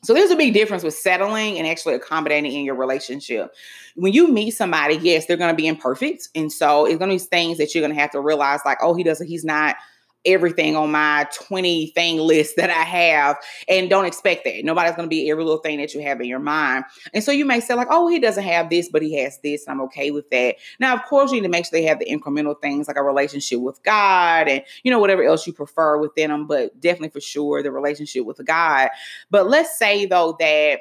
So 0.04 0.14
there's 0.14 0.32
a 0.32 0.36
big 0.36 0.52
difference 0.52 0.82
with 0.82 0.94
settling 0.94 1.58
and 1.58 1.66
actually 1.66 1.94
accommodating 1.94 2.52
in 2.52 2.64
your 2.64 2.74
relationship. 2.74 3.54
When 3.94 4.12
you 4.12 4.26
meet 4.26 4.50
somebody, 4.50 4.96
yes, 4.96 5.26
they're 5.26 5.36
going 5.36 5.54
to 5.54 5.56
be 5.56 5.68
imperfect. 5.68 6.28
And 6.34 6.52
so 6.52 6.86
it's 6.86 6.98
going 6.98 7.16
to 7.16 7.24
be 7.24 7.28
things 7.28 7.58
that 7.58 7.74
you're 7.74 7.82
going 7.82 7.94
to 7.94 8.00
have 8.00 8.10
to 8.10 8.20
realize 8.20 8.60
like, 8.64 8.78
oh, 8.82 8.94
he 8.94 9.04
doesn't, 9.04 9.28
he's 9.28 9.44
not 9.44 9.76
everything 10.24 10.76
on 10.76 10.90
my 10.90 11.26
20 11.34 11.88
thing 11.88 12.18
list 12.18 12.56
that 12.56 12.70
I 12.70 12.82
have 12.82 13.36
and 13.68 13.90
don't 13.90 14.04
expect 14.04 14.44
that. 14.44 14.64
Nobody's 14.64 14.94
going 14.94 15.08
to 15.08 15.14
be 15.14 15.30
every 15.30 15.44
little 15.44 15.60
thing 15.60 15.78
that 15.78 15.94
you 15.94 16.02
have 16.02 16.20
in 16.20 16.26
your 16.26 16.38
mind. 16.38 16.84
And 17.12 17.24
so 17.24 17.32
you 17.32 17.44
may 17.44 17.60
say 17.60 17.74
like, 17.74 17.88
oh, 17.90 18.08
he 18.08 18.18
doesn't 18.18 18.42
have 18.44 18.70
this, 18.70 18.88
but 18.88 19.02
he 19.02 19.16
has 19.18 19.38
this. 19.42 19.66
And 19.66 19.72
I'm 19.72 19.80
okay 19.86 20.10
with 20.10 20.30
that. 20.30 20.56
Now, 20.78 20.94
of 20.94 21.04
course, 21.04 21.30
you 21.30 21.38
need 21.38 21.46
to 21.46 21.50
make 21.50 21.64
sure 21.64 21.70
they 21.72 21.86
have 21.86 21.98
the 21.98 22.06
incremental 22.06 22.60
things 22.60 22.88
like 22.88 22.96
a 22.96 23.02
relationship 23.02 23.60
with 23.60 23.82
God 23.82 24.48
and, 24.48 24.62
you 24.82 24.90
know, 24.90 24.98
whatever 24.98 25.22
else 25.24 25.46
you 25.46 25.52
prefer 25.52 25.98
within 25.98 26.30
them, 26.30 26.46
but 26.46 26.78
definitely 26.80 27.10
for 27.10 27.20
sure 27.20 27.62
the 27.62 27.70
relationship 27.70 28.24
with 28.24 28.44
God. 28.44 28.88
But 29.30 29.48
let's 29.48 29.78
say 29.78 30.06
though 30.06 30.36
that 30.38 30.80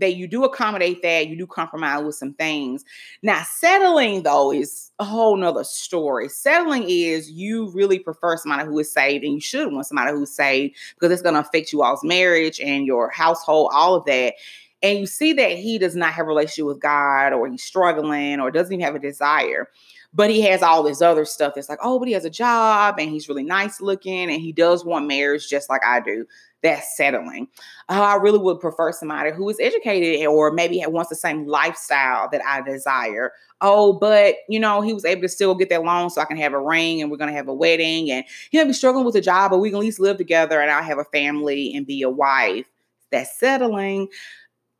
that 0.00 0.16
you 0.16 0.26
do 0.26 0.44
accommodate 0.44 1.02
that, 1.02 1.28
you 1.28 1.36
do 1.36 1.46
compromise 1.46 2.04
with 2.04 2.14
some 2.14 2.34
things. 2.34 2.84
Now, 3.22 3.42
settling 3.42 4.22
though 4.22 4.52
is 4.52 4.90
a 4.98 5.04
whole 5.04 5.36
nother 5.36 5.64
story. 5.64 6.28
Settling 6.28 6.84
is 6.88 7.30
you 7.30 7.70
really 7.70 7.98
prefer 7.98 8.36
somebody 8.36 8.66
who 8.66 8.78
is 8.78 8.92
saved, 8.92 9.24
and 9.24 9.34
you 9.34 9.40
should 9.40 9.72
want 9.72 9.86
somebody 9.86 10.12
who's 10.12 10.34
saved 10.34 10.76
because 10.94 11.12
it's 11.12 11.22
going 11.22 11.34
to 11.34 11.40
affect 11.40 11.72
you 11.72 11.82
all's 11.82 12.04
marriage 12.04 12.60
and 12.60 12.86
your 12.86 13.10
household, 13.10 13.70
all 13.72 13.94
of 13.94 14.04
that. 14.06 14.34
And 14.82 14.98
you 15.00 15.06
see 15.06 15.32
that 15.32 15.52
he 15.52 15.78
does 15.78 15.96
not 15.96 16.12
have 16.12 16.26
a 16.26 16.28
relationship 16.28 16.66
with 16.66 16.80
God, 16.80 17.32
or 17.32 17.48
he's 17.48 17.64
struggling, 17.64 18.40
or 18.40 18.50
doesn't 18.50 18.72
even 18.72 18.84
have 18.84 18.94
a 18.94 19.00
desire 19.00 19.68
but 20.14 20.30
he 20.30 20.40
has 20.42 20.62
all 20.62 20.82
this 20.82 21.02
other 21.02 21.24
stuff 21.24 21.54
that's 21.54 21.68
like, 21.68 21.78
oh, 21.82 21.98
but 21.98 22.08
he 22.08 22.14
has 22.14 22.24
a 22.24 22.30
job 22.30 22.96
and 22.98 23.10
he's 23.10 23.28
really 23.28 23.42
nice 23.42 23.80
looking 23.80 24.30
and 24.30 24.40
he 24.40 24.52
does 24.52 24.84
want 24.84 25.06
marriage 25.06 25.48
just 25.48 25.68
like 25.68 25.82
I 25.84 26.00
do 26.00 26.26
that's 26.62 26.96
settling. 26.96 27.48
Uh, 27.88 28.02
I 28.02 28.14
really 28.16 28.38
would 28.38 28.60
prefer 28.60 28.92
somebody 28.92 29.30
who 29.30 29.48
is 29.48 29.60
educated 29.60 30.26
or 30.26 30.50
maybe 30.50 30.82
wants 30.86 31.08
the 31.08 31.16
same 31.16 31.46
lifestyle 31.46 32.28
that 32.30 32.42
I 32.44 32.62
desire. 32.62 33.32
Oh, 33.60 33.92
but 33.92 34.36
you 34.48 34.58
know, 34.58 34.80
he 34.80 34.92
was 34.92 35.04
able 35.04 35.22
to 35.22 35.28
still 35.28 35.54
get 35.54 35.68
that 35.70 35.84
loan 35.84 36.10
so 36.10 36.20
I 36.20 36.24
can 36.24 36.36
have 36.36 36.52
a 36.52 36.60
ring 36.60 37.00
and 37.00 37.10
we're 37.10 37.16
gonna 37.16 37.32
have 37.32 37.48
a 37.48 37.54
wedding 37.54 38.10
and 38.10 38.24
he'll 38.50 38.66
be 38.66 38.72
struggling 38.72 39.04
with 39.04 39.16
a 39.16 39.20
job, 39.20 39.50
but 39.50 39.58
we 39.58 39.70
can 39.70 39.76
at 39.76 39.82
least 39.82 40.00
live 40.00 40.16
together 40.16 40.60
and 40.60 40.70
I'll 40.70 40.82
have 40.82 40.98
a 40.98 41.04
family 41.04 41.74
and 41.74 41.86
be 41.86 42.02
a 42.02 42.10
wife. 42.10 42.66
That's 43.10 43.38
settling 43.38 44.08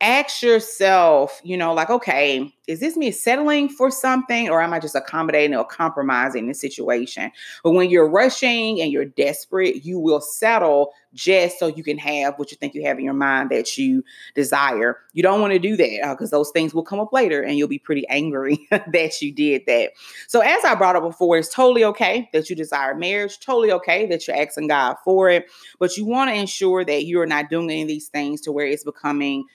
ask 0.01 0.41
yourself, 0.41 1.41
you 1.43 1.57
know, 1.57 1.73
like, 1.73 1.89
okay, 1.89 2.53
is 2.67 2.79
this 2.79 2.95
me 2.95 3.11
settling 3.11 3.67
for 3.67 3.91
something 3.91 4.49
or 4.49 4.61
am 4.61 4.73
I 4.73 4.79
just 4.79 4.95
accommodating 4.95 5.57
or 5.57 5.65
compromising 5.65 6.47
the 6.47 6.53
situation? 6.53 7.31
But 7.63 7.71
when 7.71 7.89
you're 7.89 8.07
rushing 8.07 8.79
and 8.79 8.91
you're 8.91 9.05
desperate, 9.05 9.83
you 9.83 9.99
will 9.99 10.21
settle 10.21 10.93
just 11.13 11.59
so 11.59 11.67
you 11.67 11.83
can 11.83 11.97
have 11.97 12.37
what 12.37 12.51
you 12.51 12.57
think 12.57 12.75
you 12.75 12.83
have 12.83 12.97
in 12.97 13.03
your 13.03 13.13
mind 13.13 13.49
that 13.49 13.77
you 13.77 14.03
desire. 14.35 14.97
You 15.13 15.23
don't 15.23 15.41
want 15.41 15.53
to 15.53 15.59
do 15.59 15.75
that 15.75 16.11
because 16.11 16.31
uh, 16.31 16.37
those 16.37 16.51
things 16.51 16.73
will 16.73 16.83
come 16.83 16.99
up 16.99 17.11
later 17.11 17.41
and 17.41 17.57
you'll 17.57 17.67
be 17.67 17.79
pretty 17.79 18.07
angry 18.07 18.67
that 18.71 19.21
you 19.21 19.33
did 19.33 19.63
that. 19.65 19.91
So, 20.27 20.41
as 20.41 20.63
I 20.63 20.75
brought 20.75 20.95
up 20.95 21.03
before, 21.03 21.37
it's 21.37 21.53
totally 21.53 21.83
okay 21.85 22.29
that 22.31 22.49
you 22.49 22.55
desire 22.55 22.93
marriage, 22.95 23.39
totally 23.39 23.71
okay 23.71 24.05
that 24.05 24.27
you're 24.27 24.37
asking 24.37 24.67
God 24.67 24.95
for 25.03 25.29
it, 25.29 25.47
but 25.79 25.97
you 25.97 26.05
want 26.05 26.29
to 26.29 26.35
ensure 26.35 26.85
that 26.85 27.05
you're 27.05 27.25
not 27.25 27.49
doing 27.49 27.69
any 27.69 27.81
of 27.81 27.87
these 27.87 28.07
things 28.07 28.41
to 28.41 28.51
where 28.51 28.67
it's 28.67 28.83
becoming 28.83 29.45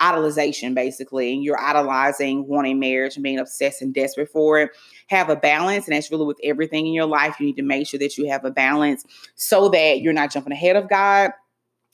idolization 0.00 0.74
basically 0.74 1.32
and 1.32 1.44
you're 1.44 1.60
idolizing 1.60 2.46
wanting 2.46 2.78
marriage 2.78 3.16
and 3.16 3.22
being 3.22 3.38
obsessed 3.38 3.82
and 3.82 3.94
desperate 3.94 4.30
for 4.30 4.60
it 4.60 4.70
have 5.08 5.28
a 5.28 5.36
balance 5.36 5.86
and 5.86 5.94
that's 5.94 6.10
really 6.10 6.26
with 6.26 6.38
everything 6.42 6.86
in 6.86 6.92
your 6.92 7.06
life 7.06 7.36
you 7.38 7.46
need 7.46 7.56
to 7.56 7.62
make 7.62 7.86
sure 7.86 7.98
that 7.98 8.16
you 8.16 8.28
have 8.28 8.44
a 8.44 8.50
balance 8.50 9.04
so 9.34 9.68
that 9.68 10.00
you're 10.00 10.12
not 10.12 10.30
jumping 10.30 10.52
ahead 10.52 10.76
of 10.76 10.88
god 10.88 11.32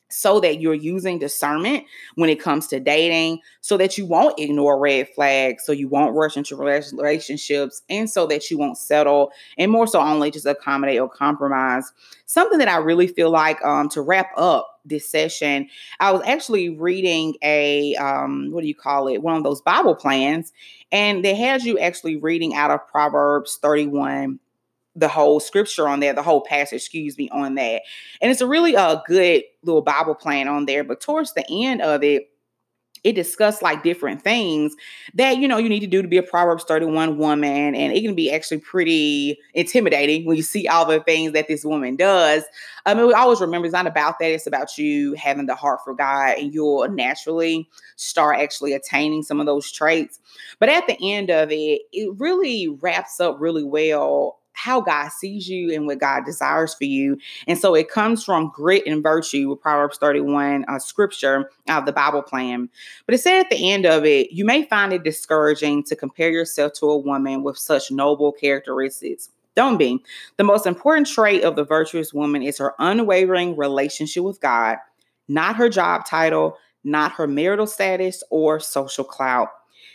so 0.08 0.40
that 0.40 0.60
you're 0.60 0.74
using 0.74 1.18
discernment 1.18 1.84
when 2.14 2.30
it 2.30 2.40
comes 2.40 2.66
to 2.68 2.80
dating, 2.80 3.40
so 3.60 3.76
that 3.76 3.98
you 3.98 4.06
won't 4.06 4.38
ignore 4.38 4.78
red 4.78 5.08
flags, 5.14 5.64
so 5.64 5.72
you 5.72 5.88
won't 5.88 6.14
rush 6.14 6.36
into 6.36 6.56
relationships, 6.56 7.82
and 7.88 8.08
so 8.08 8.26
that 8.26 8.50
you 8.50 8.58
won't 8.58 8.78
settle, 8.78 9.32
and 9.58 9.70
more 9.70 9.86
so 9.86 10.00
only 10.00 10.30
just 10.30 10.46
accommodate 10.46 11.00
or 11.00 11.08
compromise. 11.08 11.92
Something 12.26 12.58
that 12.58 12.68
I 12.68 12.76
really 12.76 13.08
feel 13.08 13.30
like 13.30 13.62
um, 13.64 13.88
to 13.90 14.00
wrap 14.02 14.30
up 14.36 14.75
this 14.86 15.10
session, 15.10 15.68
I 16.00 16.12
was 16.12 16.22
actually 16.26 16.70
reading 16.70 17.34
a 17.42 17.94
um, 17.96 18.50
what 18.52 18.62
do 18.62 18.68
you 18.68 18.74
call 18.74 19.08
it? 19.08 19.22
One 19.22 19.36
of 19.36 19.44
those 19.44 19.60
Bible 19.60 19.94
plans, 19.94 20.52
and 20.92 21.24
they 21.24 21.34
had 21.34 21.62
you 21.62 21.78
actually 21.78 22.16
reading 22.16 22.54
out 22.54 22.70
of 22.70 22.86
Proverbs 22.88 23.58
31 23.60 24.38
the 24.96 25.08
whole 25.08 25.38
scripture 25.38 25.86
on 25.86 26.00
there, 26.00 26.14
the 26.14 26.22
whole 26.22 26.40
passage, 26.40 26.80
excuse 26.80 27.18
me, 27.18 27.28
on 27.30 27.54
that. 27.56 27.82
And 28.22 28.32
it's 28.32 28.40
a 28.40 28.46
really 28.46 28.74
a 28.74 28.80
uh, 28.80 29.02
good 29.06 29.42
little 29.62 29.82
Bible 29.82 30.14
plan 30.14 30.48
on 30.48 30.64
there. 30.64 30.82
But 30.82 31.02
towards 31.02 31.34
the 31.34 31.44
end 31.50 31.82
of 31.82 32.02
it, 32.02 32.30
it 33.06 33.14
discussed 33.14 33.62
like 33.62 33.84
different 33.84 34.20
things 34.20 34.74
that 35.14 35.38
you 35.38 35.46
know 35.46 35.58
you 35.58 35.68
need 35.68 35.78
to 35.78 35.86
do 35.86 36.02
to 36.02 36.08
be 36.08 36.16
a 36.16 36.24
Proverbs 36.24 36.64
31 36.64 37.16
woman, 37.18 37.76
and 37.76 37.92
it 37.92 38.02
can 38.02 38.16
be 38.16 38.32
actually 38.32 38.58
pretty 38.58 39.38
intimidating 39.54 40.26
when 40.26 40.36
you 40.36 40.42
see 40.42 40.66
all 40.66 40.84
the 40.84 40.98
things 40.98 41.32
that 41.32 41.46
this 41.46 41.64
woman 41.64 41.94
does. 41.94 42.42
Um, 42.84 42.98
I 42.98 43.00
mean, 43.00 43.06
we 43.06 43.14
always 43.14 43.40
remember 43.40 43.66
it's 43.66 43.72
not 43.72 43.86
about 43.86 44.18
that; 44.18 44.32
it's 44.32 44.48
about 44.48 44.76
you 44.76 45.14
having 45.14 45.46
the 45.46 45.54
heart 45.54 45.80
for 45.84 45.94
God, 45.94 46.38
and 46.38 46.52
you'll 46.52 46.88
naturally 46.88 47.68
start 47.94 48.40
actually 48.40 48.72
attaining 48.72 49.22
some 49.22 49.38
of 49.38 49.46
those 49.46 49.70
traits. 49.70 50.18
But 50.58 50.68
at 50.68 50.88
the 50.88 50.98
end 51.00 51.30
of 51.30 51.52
it, 51.52 51.82
it 51.92 52.12
really 52.18 52.66
wraps 52.66 53.20
up 53.20 53.36
really 53.38 53.64
well 53.64 54.40
how 54.56 54.80
God 54.80 55.10
sees 55.10 55.48
you 55.48 55.70
and 55.72 55.86
what 55.86 55.98
God 55.98 56.24
desires 56.24 56.74
for 56.74 56.84
you. 56.84 57.18
And 57.46 57.58
so 57.58 57.74
it 57.74 57.90
comes 57.90 58.24
from 58.24 58.50
grit 58.54 58.84
and 58.86 59.02
virtue 59.02 59.50
with 59.50 59.60
Proverbs 59.60 59.98
31 59.98 60.64
uh, 60.66 60.78
scripture 60.78 61.50
of 61.68 61.84
the 61.84 61.92
Bible 61.92 62.22
plan. 62.22 62.70
But 63.04 63.14
it 63.14 63.18
said 63.18 63.40
at 63.40 63.50
the 63.50 63.70
end 63.70 63.84
of 63.84 64.06
it, 64.06 64.32
you 64.32 64.46
may 64.46 64.64
find 64.64 64.94
it 64.94 65.04
discouraging 65.04 65.84
to 65.84 65.94
compare 65.94 66.30
yourself 66.30 66.72
to 66.74 66.86
a 66.86 66.96
woman 66.96 67.42
with 67.42 67.58
such 67.58 67.90
noble 67.90 68.32
characteristics. 68.32 69.28
Don't 69.54 69.76
be. 69.76 70.02
The 70.38 70.44
most 70.44 70.66
important 70.66 71.06
trait 71.06 71.44
of 71.44 71.54
the 71.54 71.64
virtuous 71.64 72.14
woman 72.14 72.42
is 72.42 72.56
her 72.56 72.74
unwavering 72.78 73.58
relationship 73.58 74.22
with 74.22 74.40
God, 74.40 74.78
not 75.28 75.56
her 75.56 75.68
job 75.68 76.06
title, 76.06 76.56
not 76.82 77.12
her 77.12 77.26
marital 77.26 77.66
status 77.66 78.22
or 78.30 78.58
social 78.58 79.04
clout. 79.04 79.48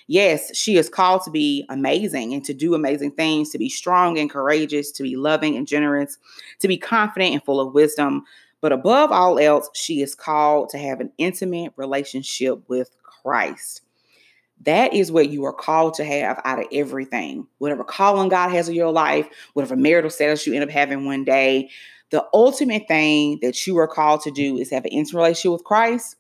Yes, 0.07 0.55
she 0.55 0.77
is 0.77 0.89
called 0.89 1.23
to 1.23 1.31
be 1.31 1.65
amazing 1.69 2.33
and 2.33 2.43
to 2.45 2.53
do 2.53 2.73
amazing 2.73 3.11
things, 3.11 3.49
to 3.51 3.57
be 3.57 3.69
strong 3.69 4.17
and 4.17 4.29
courageous, 4.29 4.91
to 4.93 5.03
be 5.03 5.15
loving 5.15 5.55
and 5.55 5.67
generous, 5.67 6.17
to 6.59 6.67
be 6.67 6.77
confident 6.77 7.33
and 7.33 7.43
full 7.43 7.59
of 7.59 7.73
wisdom. 7.73 8.23
But 8.61 8.71
above 8.71 9.11
all 9.11 9.39
else, 9.39 9.69
she 9.73 10.01
is 10.01 10.15
called 10.15 10.69
to 10.69 10.77
have 10.77 10.99
an 10.99 11.11
intimate 11.17 11.73
relationship 11.77 12.67
with 12.67 12.95
Christ. 13.03 13.81
That 14.63 14.93
is 14.93 15.11
what 15.11 15.29
you 15.29 15.43
are 15.45 15.53
called 15.53 15.95
to 15.95 16.05
have 16.05 16.39
out 16.45 16.59
of 16.59 16.67
everything. 16.71 17.47
Whatever 17.57 17.83
calling 17.83 18.29
God 18.29 18.49
has 18.51 18.69
in 18.69 18.75
your 18.75 18.91
life, 18.91 19.27
whatever 19.53 19.75
marital 19.75 20.11
status 20.11 20.45
you 20.45 20.53
end 20.53 20.63
up 20.63 20.69
having 20.69 21.05
one 21.05 21.23
day, 21.23 21.69
the 22.11 22.25
ultimate 22.33 22.87
thing 22.87 23.39
that 23.41 23.65
you 23.65 23.77
are 23.77 23.87
called 23.87 24.21
to 24.21 24.31
do 24.31 24.57
is 24.57 24.69
have 24.69 24.85
an 24.85 24.91
intimate 24.91 25.19
relationship 25.19 25.53
with 25.53 25.63
Christ 25.63 26.17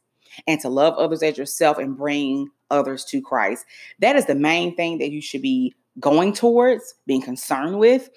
and 0.47 0.59
to 0.61 0.69
love 0.69 0.95
others 0.95 1.21
as 1.21 1.37
yourself 1.37 1.77
and 1.77 1.97
bring 1.97 2.49
others 2.71 3.05
to 3.05 3.21
Christ. 3.21 3.65
That 3.99 4.15
is 4.15 4.25
the 4.25 4.35
main 4.35 4.75
thing 4.75 4.97
that 4.97 5.11
you 5.11 5.21
should 5.21 5.41
be 5.41 5.75
going 5.99 6.33
towards, 6.33 6.95
being 7.05 7.21
concerned 7.21 7.77
with. 7.77 8.09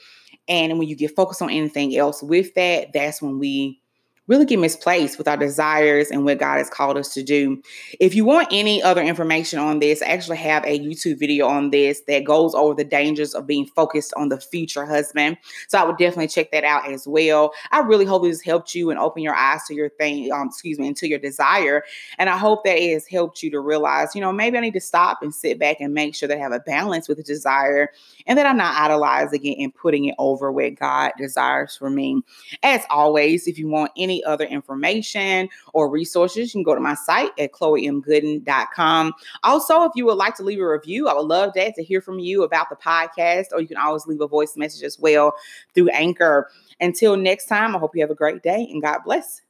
And 0.48 0.78
when 0.78 0.88
you 0.88 0.96
get 0.96 1.16
focused 1.16 1.42
on 1.42 1.50
anything 1.50 1.96
else 1.96 2.22
with 2.22 2.54
that, 2.54 2.92
that's 2.92 3.20
when 3.20 3.38
we 3.38 3.80
really 4.26 4.46
get 4.46 4.58
misplaced 4.58 5.18
with 5.18 5.28
our 5.28 5.36
desires 5.36 6.10
and 6.10 6.24
what 6.24 6.38
God 6.38 6.56
has 6.56 6.70
called 6.70 6.96
us 6.96 7.12
to 7.14 7.22
do. 7.22 7.60
If 8.00 8.14
you 8.14 8.24
want 8.24 8.48
any 8.50 8.82
other 8.82 9.02
information 9.02 9.58
on 9.58 9.80
this, 9.80 10.00
I 10.00 10.06
actually 10.06 10.38
have 10.38 10.64
a 10.64 10.78
YouTube 10.78 11.18
video 11.18 11.46
on 11.46 11.70
this 11.70 12.02
that 12.08 12.24
goes 12.24 12.54
over 12.54 12.74
the 12.74 12.84
dangers 12.84 13.34
of 13.34 13.46
being 13.46 13.66
focused 13.66 14.14
on 14.16 14.30
the 14.30 14.40
future 14.40 14.86
husband. 14.86 15.36
So 15.68 15.78
I 15.78 15.84
would 15.84 15.98
definitely 15.98 16.28
check 16.28 16.52
that 16.52 16.64
out 16.64 16.90
as 16.90 17.06
well. 17.06 17.52
I 17.70 17.80
really 17.80 18.06
hope 18.06 18.22
this 18.22 18.40
helped 18.40 18.74
you 18.74 18.90
and 18.90 18.98
open 18.98 19.22
your 19.22 19.34
eyes 19.34 19.64
to 19.68 19.74
your 19.74 19.90
thing, 19.90 20.32
um, 20.32 20.48
excuse 20.48 20.78
me, 20.78 20.88
into 20.88 21.08
your 21.08 21.18
desire. 21.18 21.82
And 22.18 22.30
I 22.30 22.38
hope 22.38 22.64
that 22.64 22.78
it 22.78 22.94
has 22.94 23.06
helped 23.06 23.42
you 23.42 23.50
to 23.50 23.60
realize, 23.60 24.14
you 24.14 24.20
know, 24.20 24.32
maybe 24.32 24.56
I 24.56 24.60
need 24.60 24.74
to 24.74 24.80
stop 24.80 25.22
and 25.22 25.34
sit 25.34 25.58
back 25.58 25.80
and 25.80 25.92
make 25.92 26.14
sure 26.14 26.28
that 26.28 26.38
I 26.38 26.40
have 26.40 26.52
a 26.52 26.60
balance 26.60 27.08
with 27.08 27.18
the 27.18 27.24
desire 27.24 27.90
and 28.26 28.38
that 28.38 28.46
I'm 28.46 28.56
not 28.56 28.80
idolizing 28.80 29.44
it 29.44 29.62
and 29.62 29.74
putting 29.74 30.06
it 30.06 30.14
over 30.18 30.50
what 30.50 30.74
God 30.76 31.12
desires 31.18 31.76
for 31.76 31.90
me. 31.90 32.22
As 32.62 32.82
always, 32.88 33.46
if 33.46 33.58
you 33.58 33.68
want 33.68 33.92
any 33.96 34.13
any 34.14 34.24
other 34.24 34.44
information 34.44 35.48
or 35.72 35.88
resources, 35.88 36.54
you 36.54 36.60
can 36.60 36.62
go 36.62 36.74
to 36.74 36.80
my 36.80 36.94
site 36.94 37.30
at 37.38 37.52
chloemgooden.com. 37.52 39.12
Also, 39.42 39.82
if 39.82 39.92
you 39.94 40.06
would 40.06 40.16
like 40.16 40.36
to 40.36 40.42
leave 40.42 40.60
a 40.60 40.68
review, 40.68 41.08
I 41.08 41.14
would 41.14 41.26
love 41.26 41.52
that 41.54 41.74
to 41.74 41.82
hear 41.82 42.00
from 42.00 42.18
you 42.18 42.42
about 42.42 42.70
the 42.70 42.76
podcast, 42.76 43.46
or 43.52 43.60
you 43.60 43.68
can 43.68 43.76
always 43.76 44.06
leave 44.06 44.20
a 44.20 44.28
voice 44.28 44.56
message 44.56 44.82
as 44.82 44.98
well 44.98 45.34
through 45.74 45.88
Anchor. 45.88 46.50
Until 46.80 47.16
next 47.16 47.46
time, 47.46 47.74
I 47.74 47.78
hope 47.78 47.94
you 47.94 48.02
have 48.02 48.10
a 48.10 48.14
great 48.14 48.42
day 48.42 48.68
and 48.70 48.82
God 48.82 49.00
bless. 49.04 49.43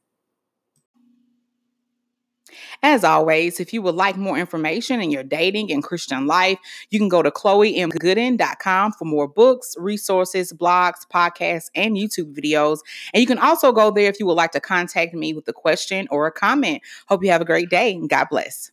As 2.83 3.03
always, 3.03 3.59
if 3.59 3.73
you 3.73 3.81
would 3.81 3.95
like 3.95 4.17
more 4.17 4.37
information 4.37 5.01
in 5.01 5.11
your 5.11 5.23
dating 5.23 5.71
and 5.71 5.83
Christian 5.83 6.27
life, 6.27 6.59
you 6.89 6.99
can 6.99 7.09
go 7.09 7.21
to 7.21 7.31
chloemgooden.com 7.31 8.91
for 8.93 9.05
more 9.05 9.27
books, 9.27 9.75
resources, 9.77 10.53
blogs, 10.53 11.07
podcasts, 11.13 11.69
and 11.75 11.95
YouTube 11.95 12.35
videos. 12.35 12.79
And 13.13 13.21
you 13.21 13.27
can 13.27 13.39
also 13.39 13.71
go 13.71 13.91
there 13.91 14.09
if 14.09 14.19
you 14.19 14.25
would 14.25 14.33
like 14.33 14.51
to 14.51 14.59
contact 14.59 15.13
me 15.13 15.33
with 15.33 15.47
a 15.47 15.53
question 15.53 16.07
or 16.11 16.27
a 16.27 16.31
comment. 16.31 16.81
Hope 17.07 17.23
you 17.23 17.31
have 17.31 17.41
a 17.41 17.45
great 17.45 17.69
day 17.69 17.93
and 17.93 18.09
God 18.09 18.27
bless. 18.29 18.71